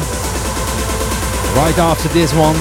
Right 1.55 1.73
after 1.77 2.09
this 2.09 2.33
one. 2.33 2.53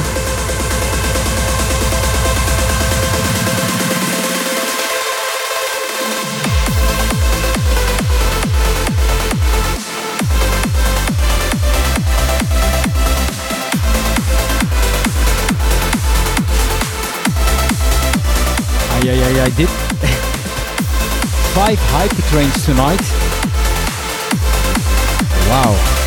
Yeah, 19.04 19.14
yeah, 19.14 19.28
yeah, 19.30 19.42
I 19.42 19.50
did 19.50 19.68
five 21.56 21.78
hyper 21.80 22.22
trains 22.28 22.64
tonight. 22.64 23.29
Wow. 25.50 25.99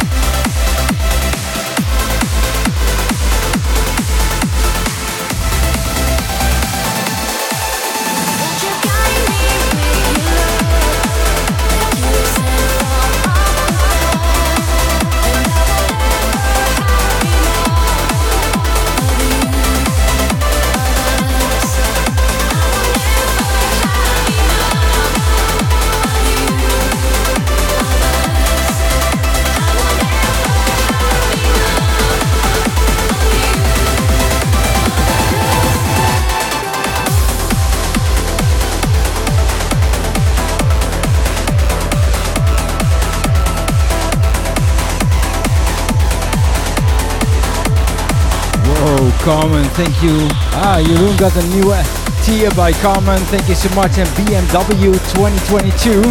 Carmen, 49.24 49.64
thank 49.80 49.96
you. 50.04 50.28
Ah, 50.52 50.84
Jeroen 50.84 51.18
got 51.18 51.32
a 51.38 51.44
new 51.56 51.72
uh, 51.72 51.80
tier 52.24 52.52
by 52.60 52.74
Carmen. 52.84 53.20
Thank 53.32 53.48
you 53.48 53.56
so 53.56 53.70
much. 53.74 53.98
And 53.98 54.10
BMW 54.20 54.92
2022. 55.16 56.04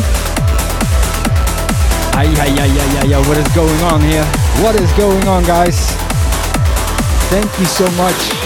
Ay, 2.16 2.32
ay, 2.40 2.52
ay, 2.56 2.72
ay, 2.72 2.90
ay, 3.04 3.12
ay, 3.12 3.20
what 3.28 3.36
is 3.36 3.48
going 3.52 3.80
on 3.92 4.00
here? 4.00 4.24
What 4.64 4.80
is 4.80 4.90
going 4.92 5.28
on, 5.28 5.44
guys? 5.44 5.76
Thank 7.28 7.52
you 7.60 7.66
so 7.66 7.84
much. 8.00 8.41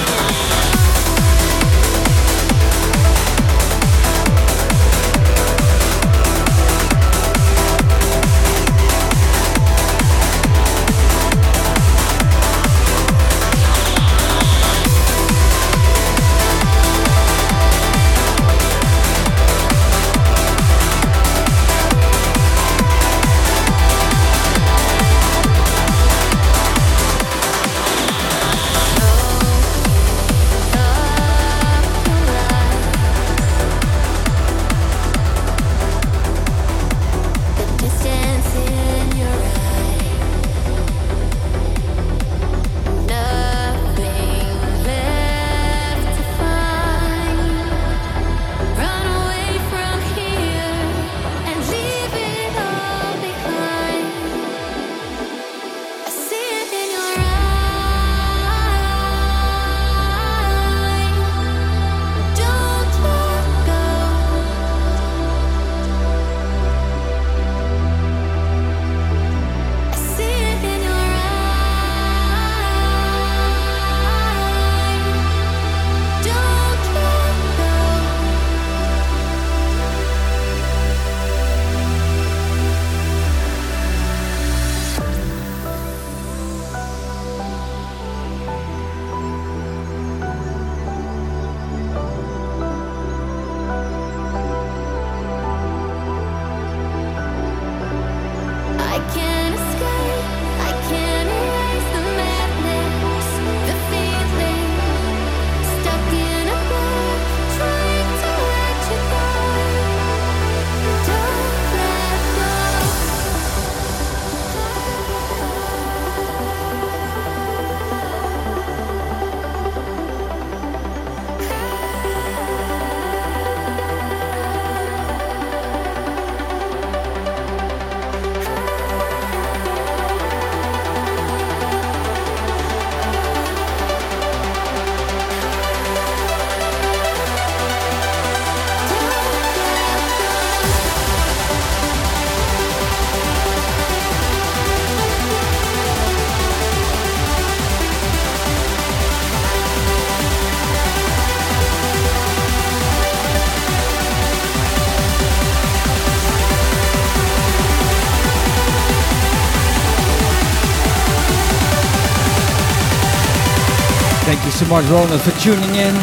Much, 164.77 164.91
Ronald, 164.91 165.23
for 165.23 165.31
tuning 165.41 165.75
in 165.77 165.95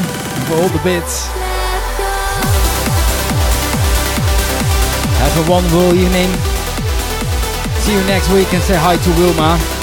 for 0.47 0.55
all 0.55 0.69
the 0.69 0.81
bits. 0.83 1.27
Have 5.19 5.47
a 5.47 5.51
wonderful 5.51 5.93
evening. 5.93 6.27
See 7.81 7.93
you 7.93 8.01
next 8.07 8.33
week 8.33 8.51
and 8.51 8.63
say 8.63 8.75
hi 8.75 8.97
to 8.97 9.09
Wilma. 9.11 9.82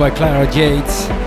By 0.00 0.08
Clara 0.08 0.46
Jades. 0.50 1.19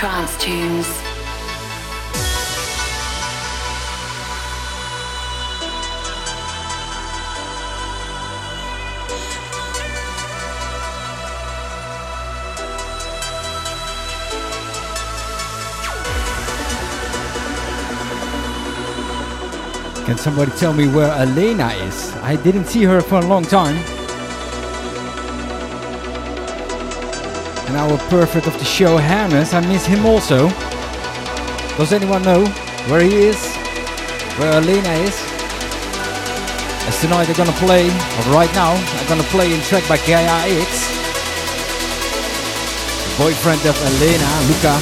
Trance 0.00 0.34
tunes. 0.38 0.86
Can 20.06 20.16
somebody 20.16 20.50
tell 20.52 20.72
me 20.72 20.88
where 20.88 21.12
Elena 21.12 21.68
is? 21.84 22.16
I 22.22 22.36
didn't 22.36 22.64
see 22.64 22.84
her 22.84 23.02
for 23.02 23.18
a 23.18 23.26
long 23.26 23.44
time. 23.44 23.99
And 27.70 27.78
our 27.78 27.98
perfect 28.10 28.48
of 28.48 28.58
the 28.58 28.64
show, 28.64 28.96
Hannes, 28.96 29.54
I 29.54 29.60
miss 29.60 29.86
him 29.86 30.04
also. 30.04 30.48
Does 31.78 31.92
anyone 31.92 32.20
know 32.22 32.44
where 32.90 33.00
he 33.00 33.14
is? 33.14 33.38
Where 34.38 34.54
Elena 34.54 34.90
is? 35.06 35.14
As 36.88 37.00
tonight 37.00 37.26
they're 37.26 37.36
gonna 37.36 37.56
play, 37.62 37.86
or 37.86 38.34
right 38.34 38.52
now, 38.54 38.72
I'm 38.72 39.06
gonna 39.06 39.22
play 39.30 39.54
in 39.54 39.60
track 39.60 39.86
by 39.88 39.98
Gaia 39.98 40.50
X. 40.50 40.90
Boyfriend 43.16 43.64
of 43.64 43.78
Elena, 43.86 44.30
Luca. 44.50 44.74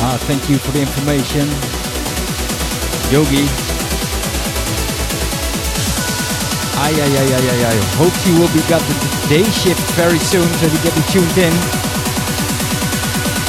Ah, 0.00 0.16
thank 0.22 0.48
you 0.48 0.56
for 0.56 0.72
the 0.72 0.80
information. 0.80 1.46
Yogi. 3.12 3.67
Ay, 6.78 6.94
ay, 6.94 7.12
ay, 7.18 7.30
ay, 7.34 7.46
ay, 7.50 7.64
ay. 7.70 7.78
Hope 7.98 8.14
you 8.26 8.38
will 8.38 8.52
be 8.54 8.62
got 8.70 8.82
the 8.86 8.96
day 9.28 9.44
shift 9.50 9.82
very 9.98 10.18
soon 10.18 10.46
so 10.58 10.66
you 10.66 10.78
get 10.82 10.94
me 10.96 11.02
tuned 11.10 11.36
in. 11.38 11.52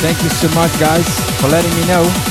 Thank 0.02 0.24
you 0.24 0.30
so 0.30 0.48
much, 0.56 0.72
guys, 0.80 1.08
for 1.40 1.48
letting 1.48 1.74
me 1.76 1.86
know. 1.86 2.29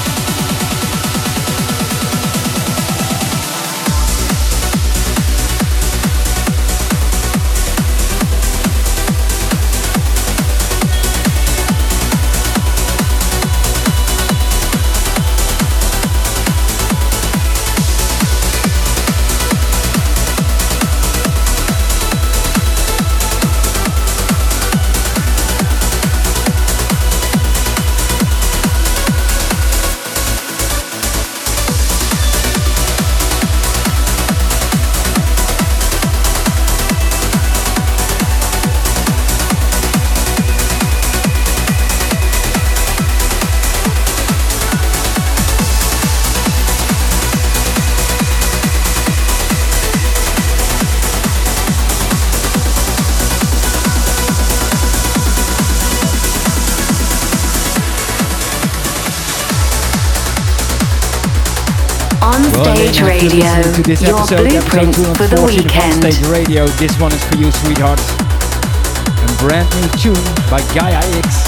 This 63.88 64.02
your 64.02 64.18
episode, 64.18 64.44
episode 64.52 65.16
for 65.16 65.24
the 65.24 65.40
240 65.48 65.56
of 65.56 65.64
weekend. 65.64 65.96
Stage 66.04 66.20
Radio. 66.28 66.68
This 66.76 66.92
one 67.00 67.08
is 67.08 67.24
for 67.24 67.40
you, 67.40 67.48
sweetheart. 67.64 67.96
A 67.96 69.28
brand 69.40 69.64
new 69.80 69.88
tune 69.96 70.28
by 70.52 70.60
Gaia 70.76 71.00
X 71.16 71.40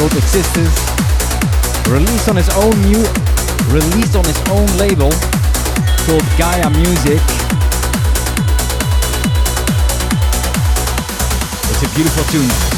called 0.00 0.16
Existence. 0.16 0.72
Released 1.92 2.32
on 2.32 2.36
his 2.40 2.48
own 2.56 2.72
new, 2.88 3.04
released 3.68 4.16
on 4.16 4.24
his 4.24 4.40
own 4.48 4.64
label 4.80 5.12
called 6.08 6.24
Gaia 6.40 6.70
Music. 6.72 7.20
It's 11.68 11.84
a 11.84 11.90
beautiful 11.92 12.24
tune. 12.32 12.77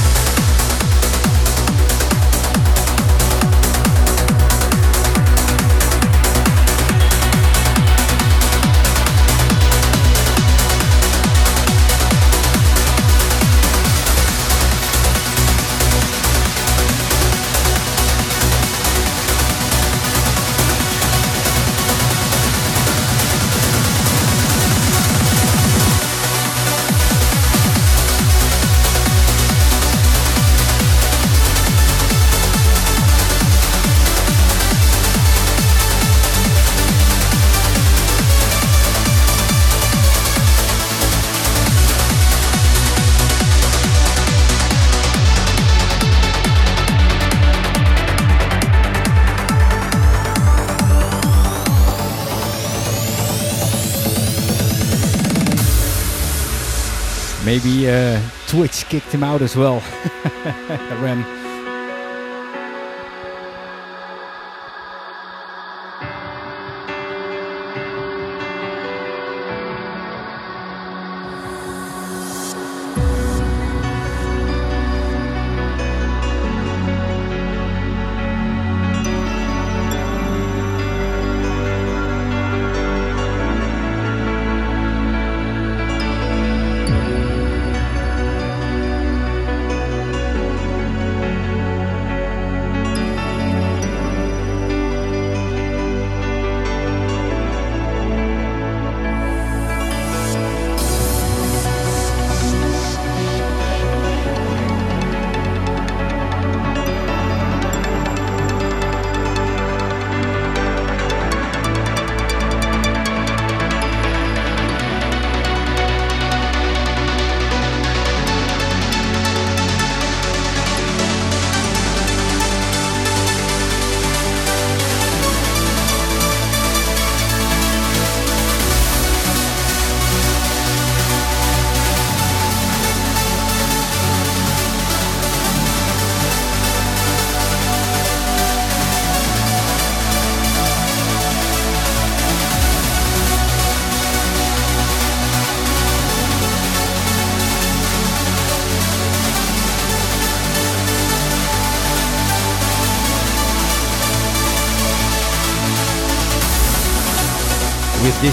Maybe 57.51 57.91
uh, 57.91 58.23
Twitch 58.47 58.85
kicked 58.89 59.13
him 59.13 59.25
out 59.25 59.43
as 59.43 59.57
well. 59.57 59.83
Ren. 61.03 61.40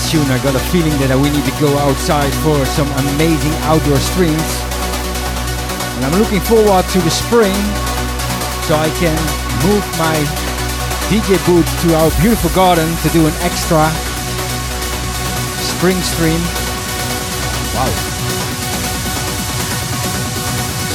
Tune, 0.08 0.32
I 0.32 0.40
got 0.40 0.56
a 0.56 0.64
feeling 0.72 0.96
that 1.04 1.12
we 1.20 1.28
need 1.28 1.44
to 1.44 1.56
go 1.60 1.68
outside 1.84 2.32
for 2.40 2.56
some 2.64 2.88
amazing 3.12 3.52
outdoor 3.68 4.00
streams. 4.00 4.52
And 6.00 6.08
I'm 6.08 6.16
looking 6.16 6.40
forward 6.40 6.88
to 6.96 7.00
the 7.04 7.12
spring 7.12 7.56
so 8.64 8.80
I 8.80 8.88
can 8.96 9.20
move 9.68 9.84
my 10.00 10.16
DJ 11.12 11.36
booth 11.44 11.68
to 11.84 11.88
our 12.00 12.08
beautiful 12.24 12.48
garden 12.56 12.88
to 13.04 13.08
do 13.12 13.28
an 13.28 13.36
extra 13.44 13.84
spring 15.76 16.00
stream. 16.00 16.40
Wow. 17.76 17.92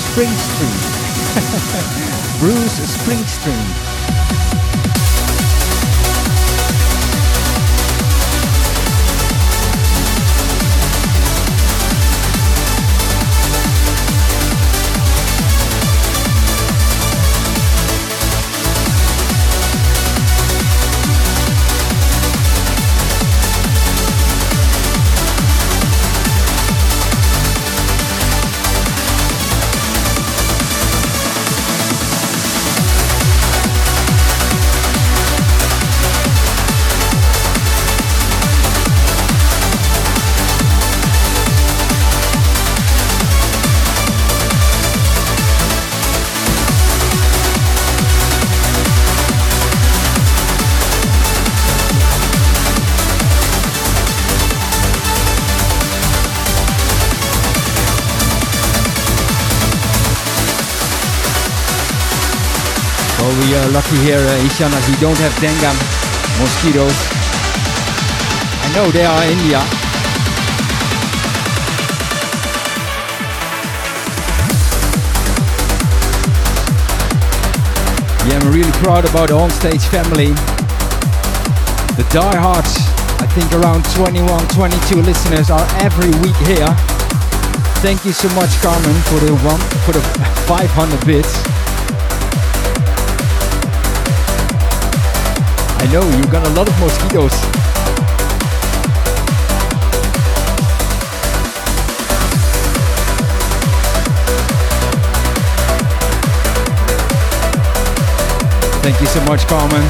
Spring 0.09 0.32
stream. 0.32 0.78
Bruce 2.40 2.80
Springsteen. 2.97 3.91
Are 63.57 63.70
lucky 63.70 63.97
here, 64.07 64.19
uh, 64.19 64.47
Ishan, 64.47 64.73
as 64.73 64.89
we 64.89 64.97
don't 64.97 65.19
have 65.19 65.35
dengue 65.41 65.73
mosquitoes. 66.41 66.97
I 68.65 68.69
know 68.74 68.91
they 68.91 69.05
are 69.05 69.24
India. 69.29 69.61
Yeah, 78.24 78.39
I'm 78.41 78.53
really 78.55 78.73
proud 78.81 79.05
about 79.05 79.29
the 79.29 79.37
on-stage 79.37 79.83
family. 79.93 80.33
The 81.99 82.07
diehards, 82.09 82.79
I 83.20 83.27
think 83.35 83.53
around 83.53 83.85
21, 83.97 84.49
22 84.49 85.03
listeners 85.03 85.51
are 85.51 85.66
every 85.83 86.11
week 86.24 86.37
here. 86.49 86.73
Thank 87.83 88.05
you 88.05 88.12
so 88.12 88.29
much, 88.37 88.55
Carmen, 88.62 88.95
for 89.11 89.19
the 89.19 89.35
one 89.45 89.61
for 89.85 89.93
the 89.93 90.01
500 90.47 91.05
bits. 91.05 91.61
I 95.83 95.87
know, 95.87 96.09
you 96.17 96.25
got 96.31 96.47
a 96.47 96.51
lot 96.51 96.69
of 96.69 96.79
mosquitoes. 96.79 97.33
Thank 108.81 109.01
you 109.01 109.07
so 109.09 109.21
much, 109.25 109.45
Carmen. 109.49 109.83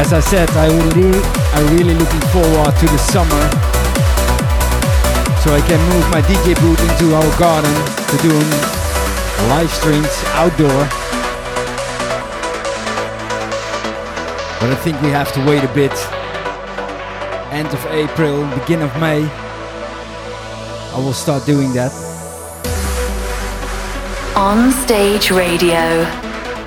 As 0.00 0.12
I 0.12 0.18
said, 0.18 0.50
I 0.50 0.66
really, 0.66 1.22
I'm 1.52 1.76
really 1.76 1.94
looking 1.94 2.20
forward 2.32 2.74
to 2.76 2.86
the 2.86 2.98
summer 2.98 3.71
so 5.42 5.52
I 5.52 5.60
can 5.60 5.80
move 5.90 6.08
my 6.10 6.22
DJ 6.22 6.54
booth 6.60 6.78
into 6.88 7.16
our 7.16 7.38
garden 7.38 7.74
to 8.10 8.16
do 8.22 8.30
um, 8.30 9.48
live 9.48 9.68
streams 9.70 10.14
outdoor. 10.38 10.86
But 14.60 14.70
I 14.70 14.78
think 14.84 15.02
we 15.02 15.08
have 15.08 15.32
to 15.32 15.44
wait 15.44 15.64
a 15.64 15.74
bit. 15.74 15.90
End 17.50 17.66
of 17.66 17.84
April, 17.86 18.46
beginning 18.60 18.86
of 18.86 18.94
May, 19.00 19.24
I 20.94 20.98
will 20.98 21.12
start 21.12 21.46
doing 21.46 21.72
that. 21.72 21.90
On 24.36 24.70
Stage 24.70 25.30
Radio, 25.30 26.06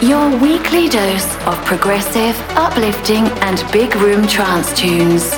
your 0.02 0.30
weekly 0.40 0.90
dose 0.90 1.34
of 1.46 1.56
progressive, 1.64 2.36
uplifting, 2.58 3.26
and 3.40 3.64
big 3.72 3.96
room 3.96 4.28
trance 4.28 4.78
tunes. 4.78 5.35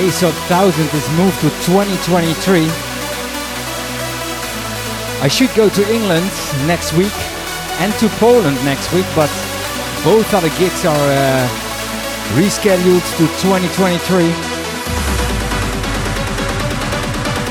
ASOT 0.00 0.32
1000 0.48 0.88
is 0.96 1.10
moved 1.10 1.38
to 1.42 1.50
2023. 1.68 2.64
I 5.20 5.28
should 5.28 5.54
go 5.54 5.68
to 5.68 5.82
England 5.92 6.32
next 6.66 6.94
week 6.94 7.12
and 7.84 7.92
to 8.00 8.08
Poland 8.16 8.56
next 8.64 8.90
week, 8.94 9.04
but 9.14 9.28
both 10.02 10.32
other 10.32 10.48
gigs 10.56 10.86
are 10.86 10.96
uh, 10.96 11.46
rescheduled 12.32 13.04
to 13.20 13.28
2023. 13.44 14.24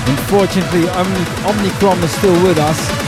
Unfortunately, 0.10 0.90
Omnicron 1.46 2.02
is 2.04 2.12
still 2.18 2.34
with 2.42 2.58
us, 2.58 2.99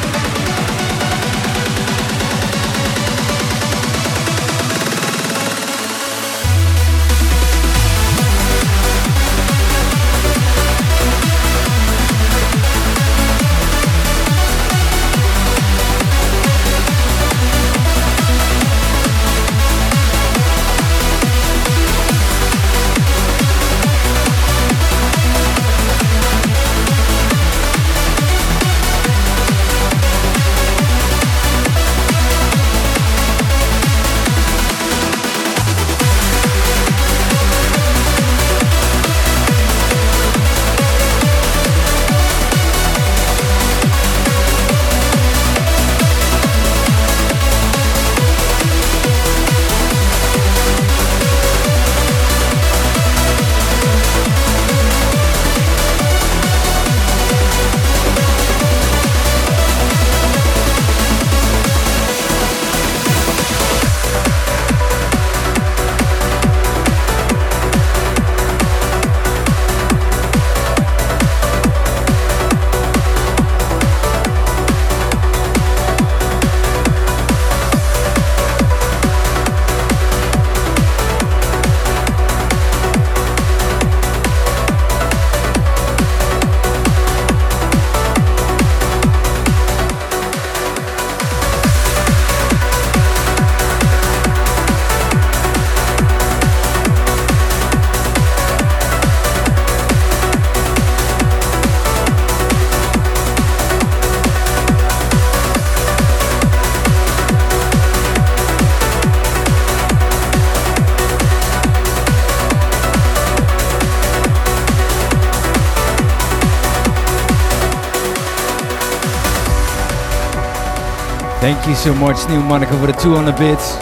you 121.72 121.78
so 121.78 121.94
much, 121.96 122.28
Neil 122.28 122.42
Monica, 122.42 122.78
for 122.78 122.88
the 122.88 122.92
200 122.92 123.38
bits. 123.38 123.78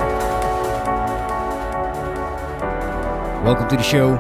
Welcome 3.43 3.67
to 3.69 3.77
the 3.77 3.81
show. 3.81 4.13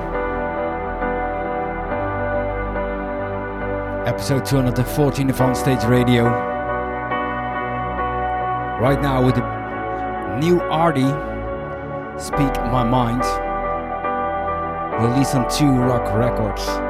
Episode 4.07 4.43
214 4.43 5.29
of 5.29 5.41
On 5.41 5.53
Stage 5.53 5.83
Radio. 5.83 6.23
Right 8.81 8.99
now 8.99 9.23
with 9.23 9.35
the 9.35 10.37
new 10.39 10.59
Artie, 10.61 11.01
Speak 12.19 12.55
My 12.71 12.83
Mind, 12.83 13.21
released 15.03 15.35
on 15.35 15.47
Two 15.47 15.69
Rock 15.69 16.11
Records. 16.15 16.88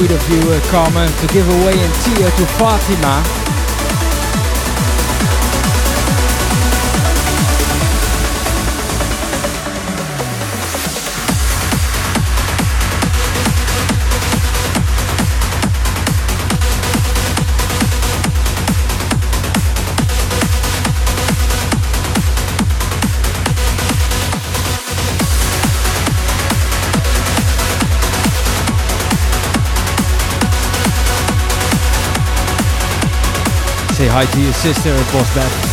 Sweet 0.00 0.12
of 0.12 0.30
you, 0.30 0.52
to 1.18 1.26
give 1.26 1.46
away 1.46 1.72
in 1.72 1.92
tear 1.92 2.30
to 2.30 2.46
Fatima. 2.56 3.39
Say 34.00 34.08
hi 34.08 34.24
to 34.24 34.40
your 34.40 34.54
sister 34.54 34.94
at 34.94 35.12
Boss 35.12 35.34
Bat. 35.34 35.69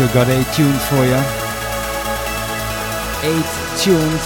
Still 0.00 0.14
got 0.14 0.28
eight 0.30 0.46
tunes 0.54 0.82
for 0.86 1.04
you. 1.04 1.20
Eight 3.22 3.50
tunes. 3.76 4.24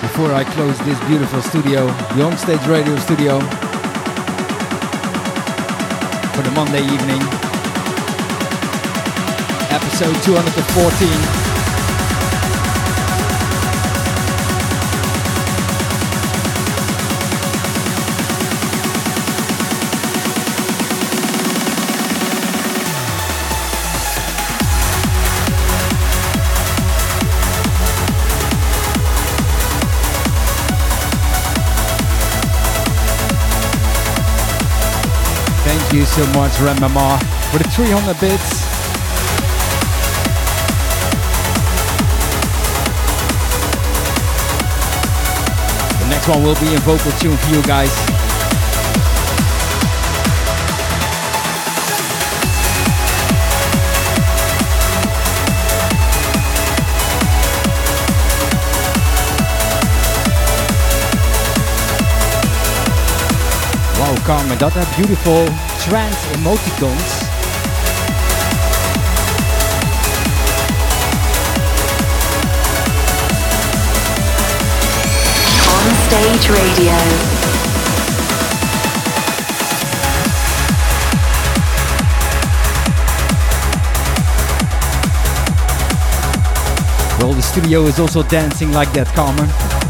Before 0.00 0.32
I 0.32 0.44
close 0.54 0.78
this 0.86 0.98
beautiful 1.06 1.42
studio, 1.42 1.84
the 2.16 2.24
onstage 2.24 2.66
radio 2.66 2.96
studio, 2.96 3.40
for 6.32 6.42
the 6.42 6.52
Monday 6.52 6.80
evening, 6.80 7.20
episode 9.70 10.16
214. 10.24 11.45
You 36.06 36.24
so 36.24 36.32
much, 36.32 36.52
Remama, 36.52 37.18
for 37.50 37.58
the 37.58 37.64
300 37.70 38.20
bits. 38.20 38.60
The 46.00 46.08
next 46.08 46.28
one 46.28 46.42
will 46.42 46.54
be 46.56 46.74
a 46.74 46.78
vocal 46.80 47.12
tune 47.12 47.36
for 47.36 47.54
you 47.54 47.62
guys. 47.62 48.25
Carmen, 64.26 64.58
dat 64.58 64.76
are 64.76 64.86
beautiful 64.96 65.44
Trance 65.78 66.18
emoticons. 66.34 67.20
On 75.68 75.94
stage 76.06 76.48
radio. 76.48 76.94
Well, 87.18 87.34
the 87.34 87.42
studio 87.42 87.86
is 87.86 87.98
also 87.98 88.22
dancing 88.22 88.72
like 88.72 88.92
that, 88.92 89.12
Carmen. 89.14 89.85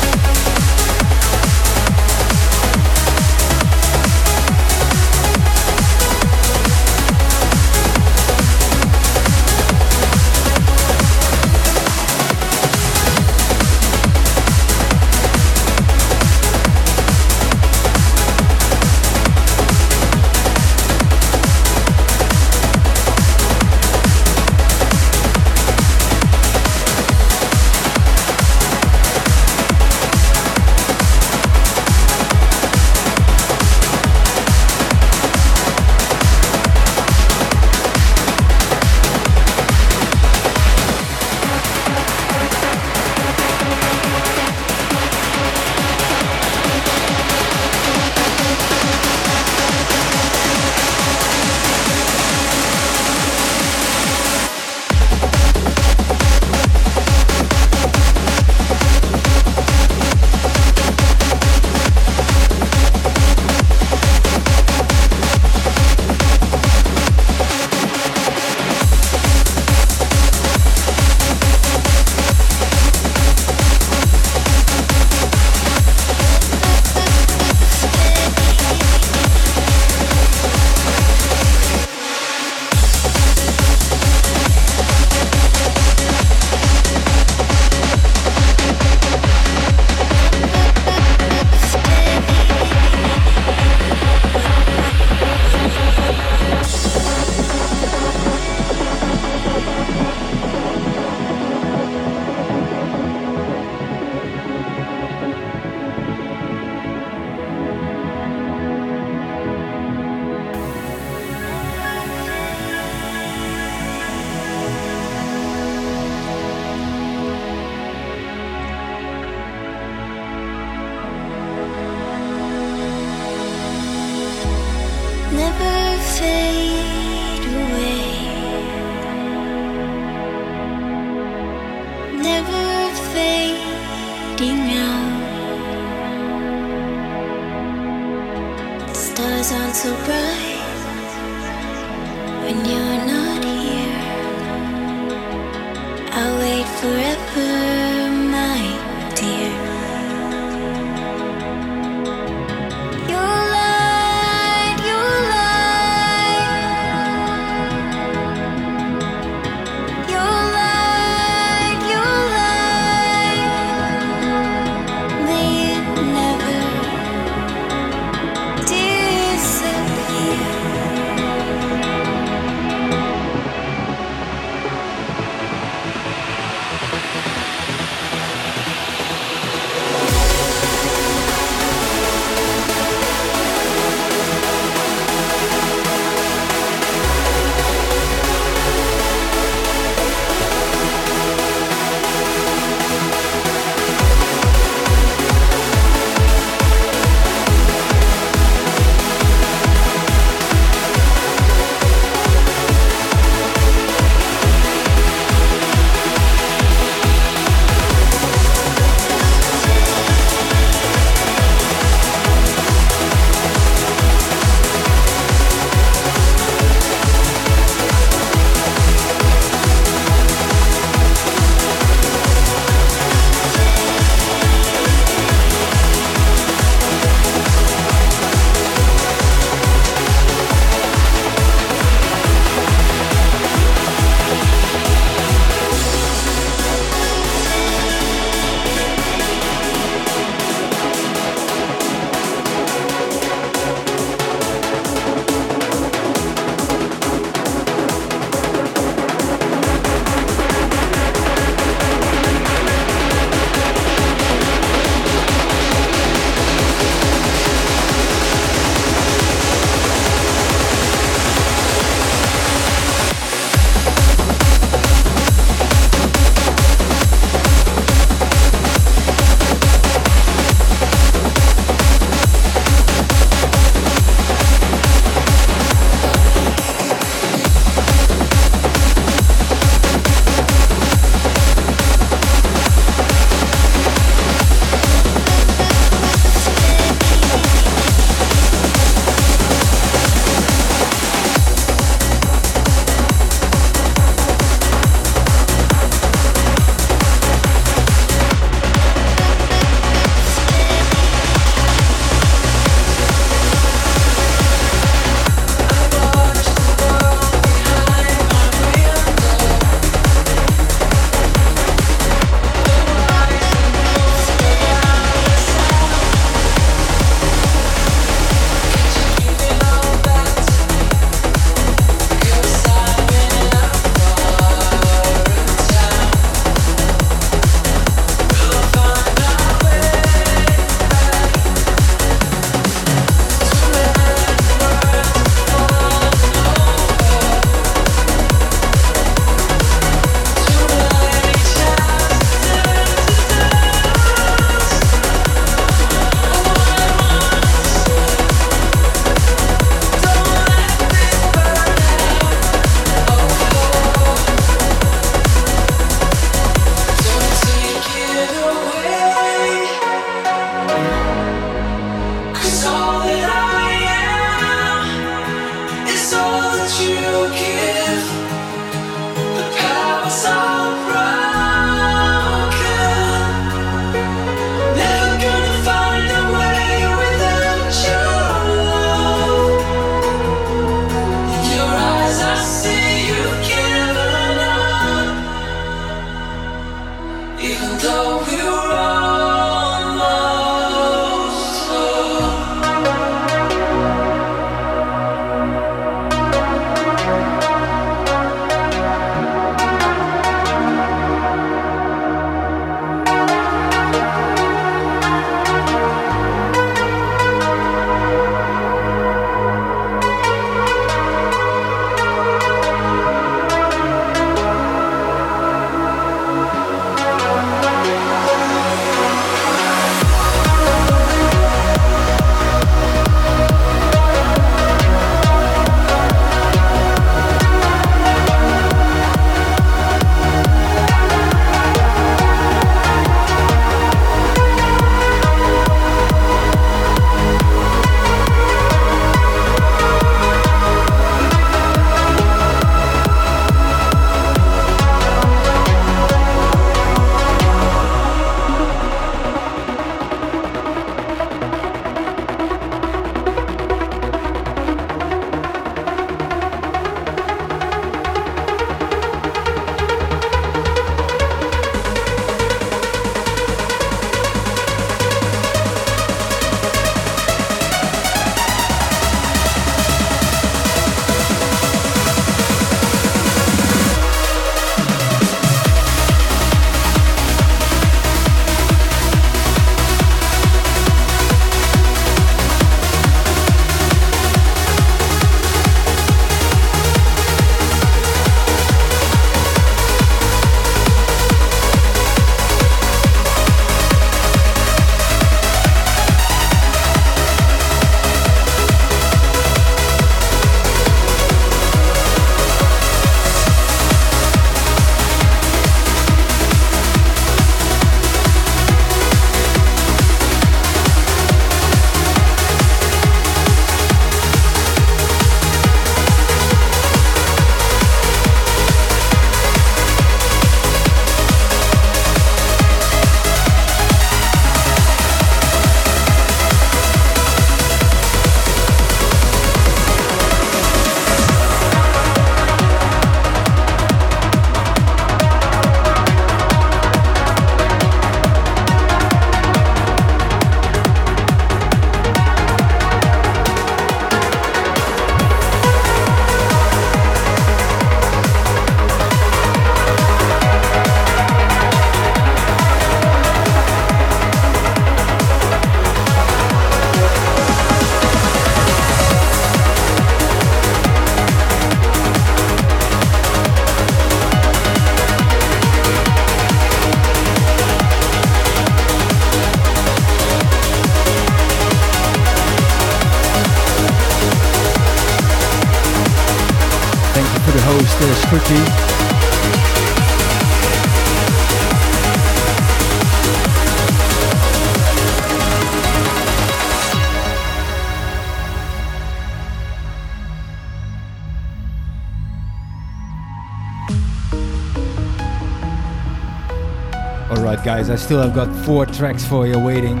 Guys, 597.66 597.90
I 597.90 597.96
still 597.96 598.22
have 598.22 598.32
got 598.32 598.46
four 598.64 598.86
tracks 598.86 599.24
for 599.24 599.44
you 599.44 599.58
waiting. 599.58 600.00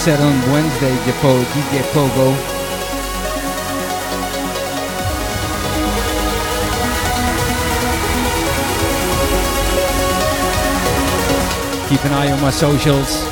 Set 0.00 0.18
on 0.18 0.32
Wednesday, 0.50 0.96
DJ 1.52 1.82
Pogo. 1.92 2.34
Keep 11.90 12.04
an 12.06 12.12
eye 12.14 12.32
on 12.32 12.40
my 12.40 12.48
socials. 12.50 13.24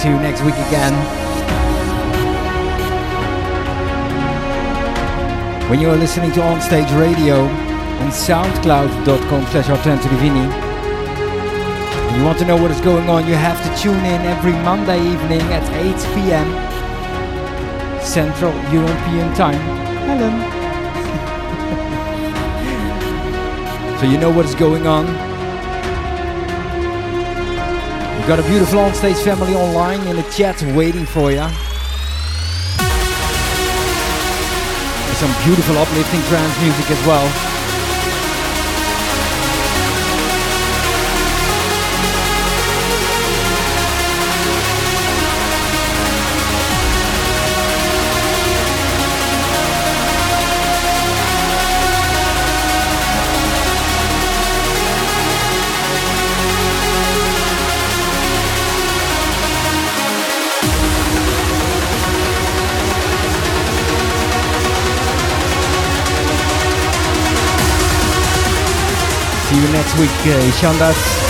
See 0.00 0.08
you 0.08 0.16
next 0.16 0.42
week 0.42 0.54
again. 0.54 0.94
When 5.68 5.80
you 5.80 5.90
are 5.90 5.96
listening 5.96 6.32
to 6.32 6.40
Onstage 6.40 6.98
Radio 6.98 7.42
on 7.44 8.10
soundcloud.com 8.10 9.46
slash 9.46 9.68
and 12.10 12.16
you 12.16 12.24
want 12.24 12.38
to 12.38 12.44
know 12.46 12.56
what 12.56 12.70
is 12.70 12.80
going 12.80 13.08
on, 13.10 13.26
you 13.26 13.34
have 13.34 13.62
to 13.62 13.82
tune 13.82 14.04
in 14.04 14.22
every 14.22 14.52
Monday 14.52 14.98
evening 14.98 15.42
at 15.52 15.62
8 15.70 15.94
p.m. 16.14 16.48
Central 18.02 18.52
European 18.72 19.34
Time. 19.34 19.60
Hello. 20.08 20.30
so 24.00 24.06
you 24.06 24.16
know 24.18 24.30
what 24.30 24.46
is 24.46 24.54
going 24.54 24.86
on. 24.86 25.29
We've 28.20 28.28
got 28.28 28.38
a 28.38 28.42
beautiful 28.42 28.80
on-stage 28.80 29.16
family 29.16 29.54
online 29.54 30.06
in 30.06 30.16
the 30.16 30.22
chat 30.24 30.60
waiting 30.76 31.06
for 31.06 31.32
you. 31.32 31.48
some 35.16 35.34
beautiful 35.44 35.78
uplifting 35.78 36.20
trance 36.28 36.60
music 36.60 36.90
as 36.90 37.06
well. 37.06 37.49
Next 69.80 69.98
week, 69.98 70.10
uh, 70.26 70.50
Shandas. 70.58 71.29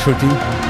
Shruti. 0.00 0.30
Well, 0.32 0.69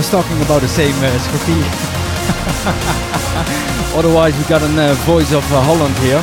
was 0.00 0.08
talking 0.08 0.40
about 0.40 0.62
the 0.62 0.68
same 0.68 0.94
uh, 1.02 1.10
Otherwise, 3.98 4.34
we 4.38 4.44
got 4.44 4.62
a 4.62 4.64
uh, 4.64 4.94
voice 5.04 5.30
of 5.34 5.44
uh, 5.52 5.60
Holland 5.60 5.94
here. 5.98 6.22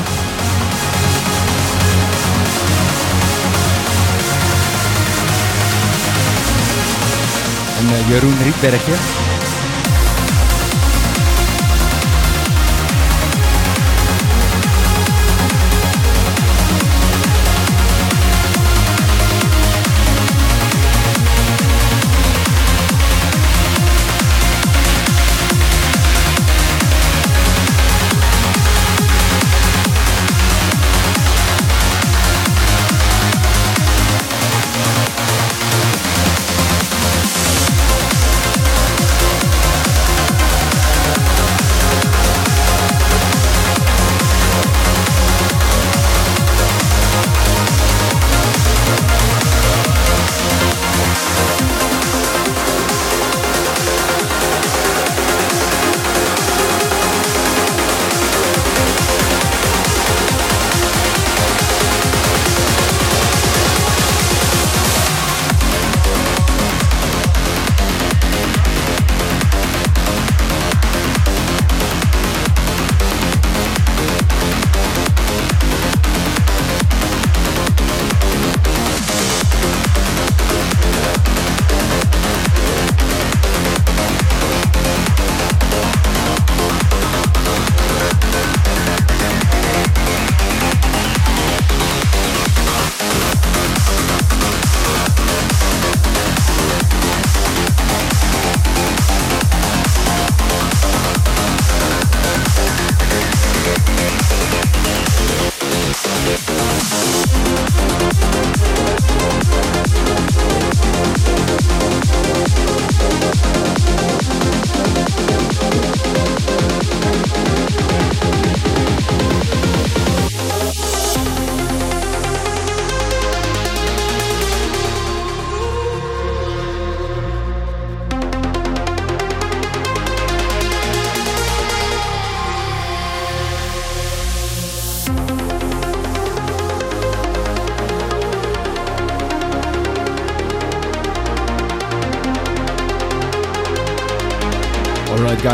En 7.80 8.06
Jeroen 8.08 8.38
Rietbergje. 8.44 9.27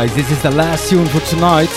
Guys, 0.06 0.16
this 0.16 0.30
is 0.30 0.42
the 0.42 0.50
last 0.50 0.90
tune 0.90 1.06
for 1.06 1.20
tonight. 1.20 1.72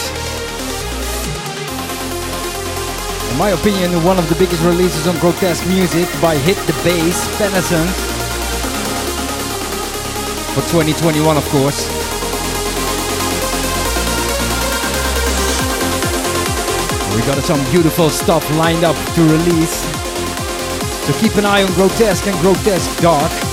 In 3.32 3.38
my 3.38 3.52
opinion, 3.52 4.04
one 4.04 4.20
of 4.20 4.28
the 4.28 4.36
biggest 4.36 4.62
releases 4.64 5.08
on 5.08 5.18
Grotesque 5.20 5.66
Music 5.68 6.10
by 6.22 6.36
Hit 6.36 6.58
the 6.68 6.74
Bass, 6.84 7.16
Pennison. 7.38 7.88
For 10.56 10.62
2021, 10.72 11.38
of 11.38 11.48
course. 11.50 11.88
We 17.16 17.22
got 17.22 17.42
some 17.44 17.64
beautiful 17.72 18.10
stuff 18.10 18.44
lined 18.58 18.84
up 18.84 18.98
to 19.16 19.22
release. 19.22 19.84
So 21.06 21.14
keep 21.14 21.36
an 21.36 21.46
eye 21.46 21.64
on 21.64 21.74
Grotesque 21.76 22.28
and 22.28 22.38
Grotesque 22.42 23.02
Dark. 23.02 23.47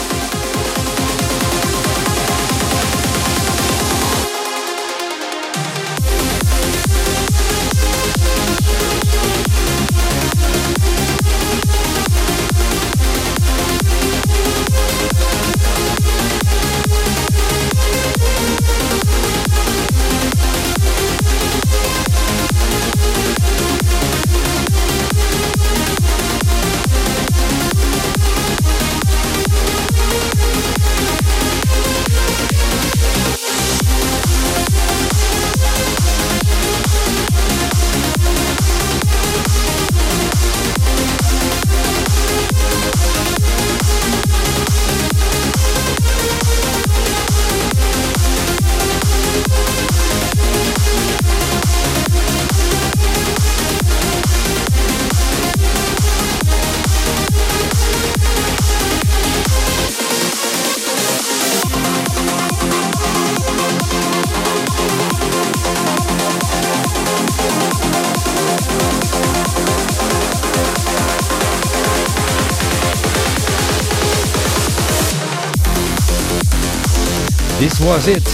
Was 77.84 78.08
it. 78.08 78.24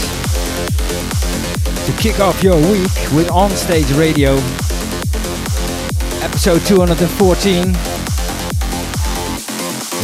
To 1.86 1.92
kick 2.00 2.20
off 2.20 2.40
your 2.42 2.56
week 2.70 2.94
with 3.12 3.28
Onstage 3.28 3.98
Radio, 3.98 4.34
episode 6.22 6.64
214. 6.66 7.74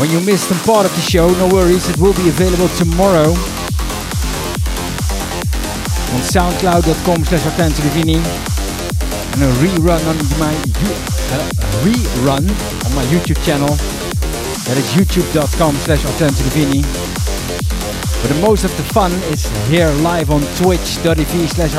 When 0.00 0.10
you 0.10 0.20
missed 0.26 0.48
some 0.48 0.58
part 0.66 0.84
of 0.84 0.94
the 0.96 1.00
show, 1.00 1.30
no 1.30 1.48
worries, 1.48 1.88
it 1.88 1.96
will 1.98 2.14
be 2.14 2.28
available 2.28 2.68
tomorrow 2.76 3.30
on 6.10 6.20
soundcloud.com 6.26 7.24
slash 7.24 7.46
and 9.36 9.42
a 9.42 9.52
rerun 9.62 10.02
on 10.08 10.16
my 10.40 10.54
uh, 10.54 11.50
rerun 11.84 12.44
on 12.86 12.94
my 12.94 13.04
YouTube 13.12 13.42
channel. 13.44 13.68
That 14.66 14.76
is 14.76 14.86
youtube.com 14.94 15.76
slash 15.76 16.04
But 18.22 18.34
the 18.34 18.40
most 18.40 18.64
of 18.64 18.74
the 18.76 18.82
fun 18.82 19.12
is 19.30 19.46
here 19.68 19.88
live 20.02 20.30
on 20.30 20.40
twitch.tv 20.56 21.48
slash 21.48 21.74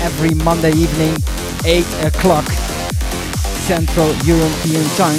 every 0.00 0.34
Monday 0.34 0.72
evening, 0.72 1.16
8 1.64 1.84
o'clock 2.04 2.44
Central 3.64 4.14
European 4.24 4.84
Time. 4.96 5.18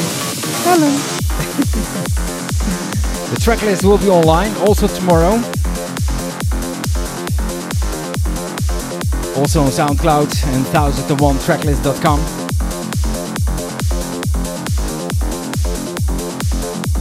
Hello. 0.64 0.90
the 3.32 3.38
tracklist 3.42 3.84
will 3.84 3.98
be 3.98 4.08
online 4.08 4.56
also 4.58 4.88
tomorrow. 4.88 5.34
Also 9.36 9.62
on 9.62 9.70
SoundCloud 9.70 10.46
and 10.54 10.66
1001tracklist.com. 10.68 12.20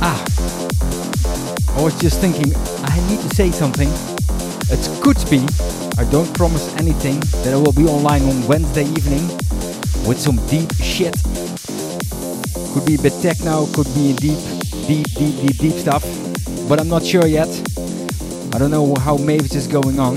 Ah, 0.03 0.25
I 1.77 1.83
was 1.83 1.95
just 2.01 2.21
thinking, 2.21 2.53
need 3.09 3.21
to 3.21 3.35
say 3.35 3.51
something. 3.51 3.89
It 4.71 5.03
could 5.03 5.19
be, 5.31 5.47
I 5.99 6.05
don't 6.11 6.33
promise 6.35 6.75
anything, 6.77 7.21
that 7.43 7.53
I 7.53 7.57
will 7.57 7.73
be 7.73 7.85
online 7.85 8.23
on 8.23 8.47
Wednesday 8.47 8.85
evening 8.85 9.27
with 10.07 10.19
some 10.19 10.37
deep 10.47 10.73
shit 10.75 11.15
could 12.75 12.87
be 12.87 12.97
a 12.97 12.99
bit 12.99 13.13
techno, 13.23 13.67
could 13.67 13.87
be 13.95 14.13
deep, 14.15 14.39
deep, 14.89 15.07
deep, 15.15 15.37
deep, 15.41 15.57
deep 15.59 15.75
stuff. 15.75 16.03
But 16.69 16.81
I'm 16.81 16.89
not 16.89 17.05
sure 17.05 17.25
yet. 17.25 17.49
I 18.53 18.59
don't 18.59 18.73
know 18.73 18.97
how 18.97 19.17
Mavis 19.17 19.55
is 19.55 19.69
going 19.69 20.01
on. 20.01 20.17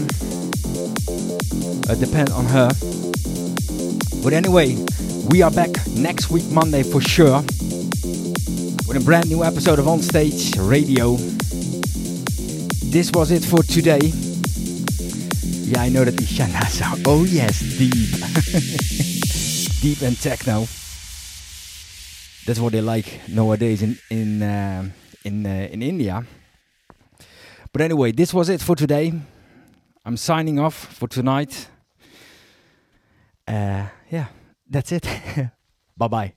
Uh, 1.87 1.93
it 1.93 1.99
depends 1.99 2.31
on 2.31 2.45
her. 2.45 2.69
But 4.23 4.33
anyway, 4.33 4.75
we 5.29 5.43
are 5.43 5.51
back 5.51 5.69
next 5.89 6.31
week, 6.31 6.49
Monday 6.49 6.81
for 6.81 6.99
sure. 6.99 7.41
With 8.87 8.97
a 8.97 9.03
brand 9.05 9.29
new 9.29 9.43
episode 9.43 9.77
of 9.77 9.85
Onstage 9.85 10.57
Radio. 10.67 11.36
This 12.97 13.11
was 13.11 13.29
it 13.29 13.45
for 13.45 13.61
today. 13.61 14.11
Yeah, 15.69 15.81
I 15.81 15.89
know 15.89 16.03
that 16.03 16.15
Ishana 16.15 16.65
sound. 16.65 17.03
Oh 17.05 17.25
yes, 17.25 17.59
deep. 17.77 17.93
deep 19.81 20.01
and 20.01 20.17
techno 20.19 20.65
that's 22.47 22.59
what 22.59 22.73
they 22.73 22.81
like 22.81 23.21
nowadays 23.27 23.83
in 23.83 23.99
in 24.09 24.41
uh, 24.41 24.89
in 25.23 25.45
uh, 25.45 25.67
in 25.71 25.83
India. 25.83 26.25
But 27.71 27.83
anyway, 27.83 28.13
this 28.13 28.33
was 28.33 28.49
it 28.49 28.61
for 28.61 28.75
today. 28.75 29.13
I'm 30.03 30.17
signing 30.17 30.57
off 30.57 30.73
for 30.73 31.07
tonight. 31.07 31.69
Uh, 33.47 33.89
yeah, 34.09 34.25
that's 34.67 34.91
it. 34.91 35.07
bye 35.97 36.07
bye. 36.07 36.36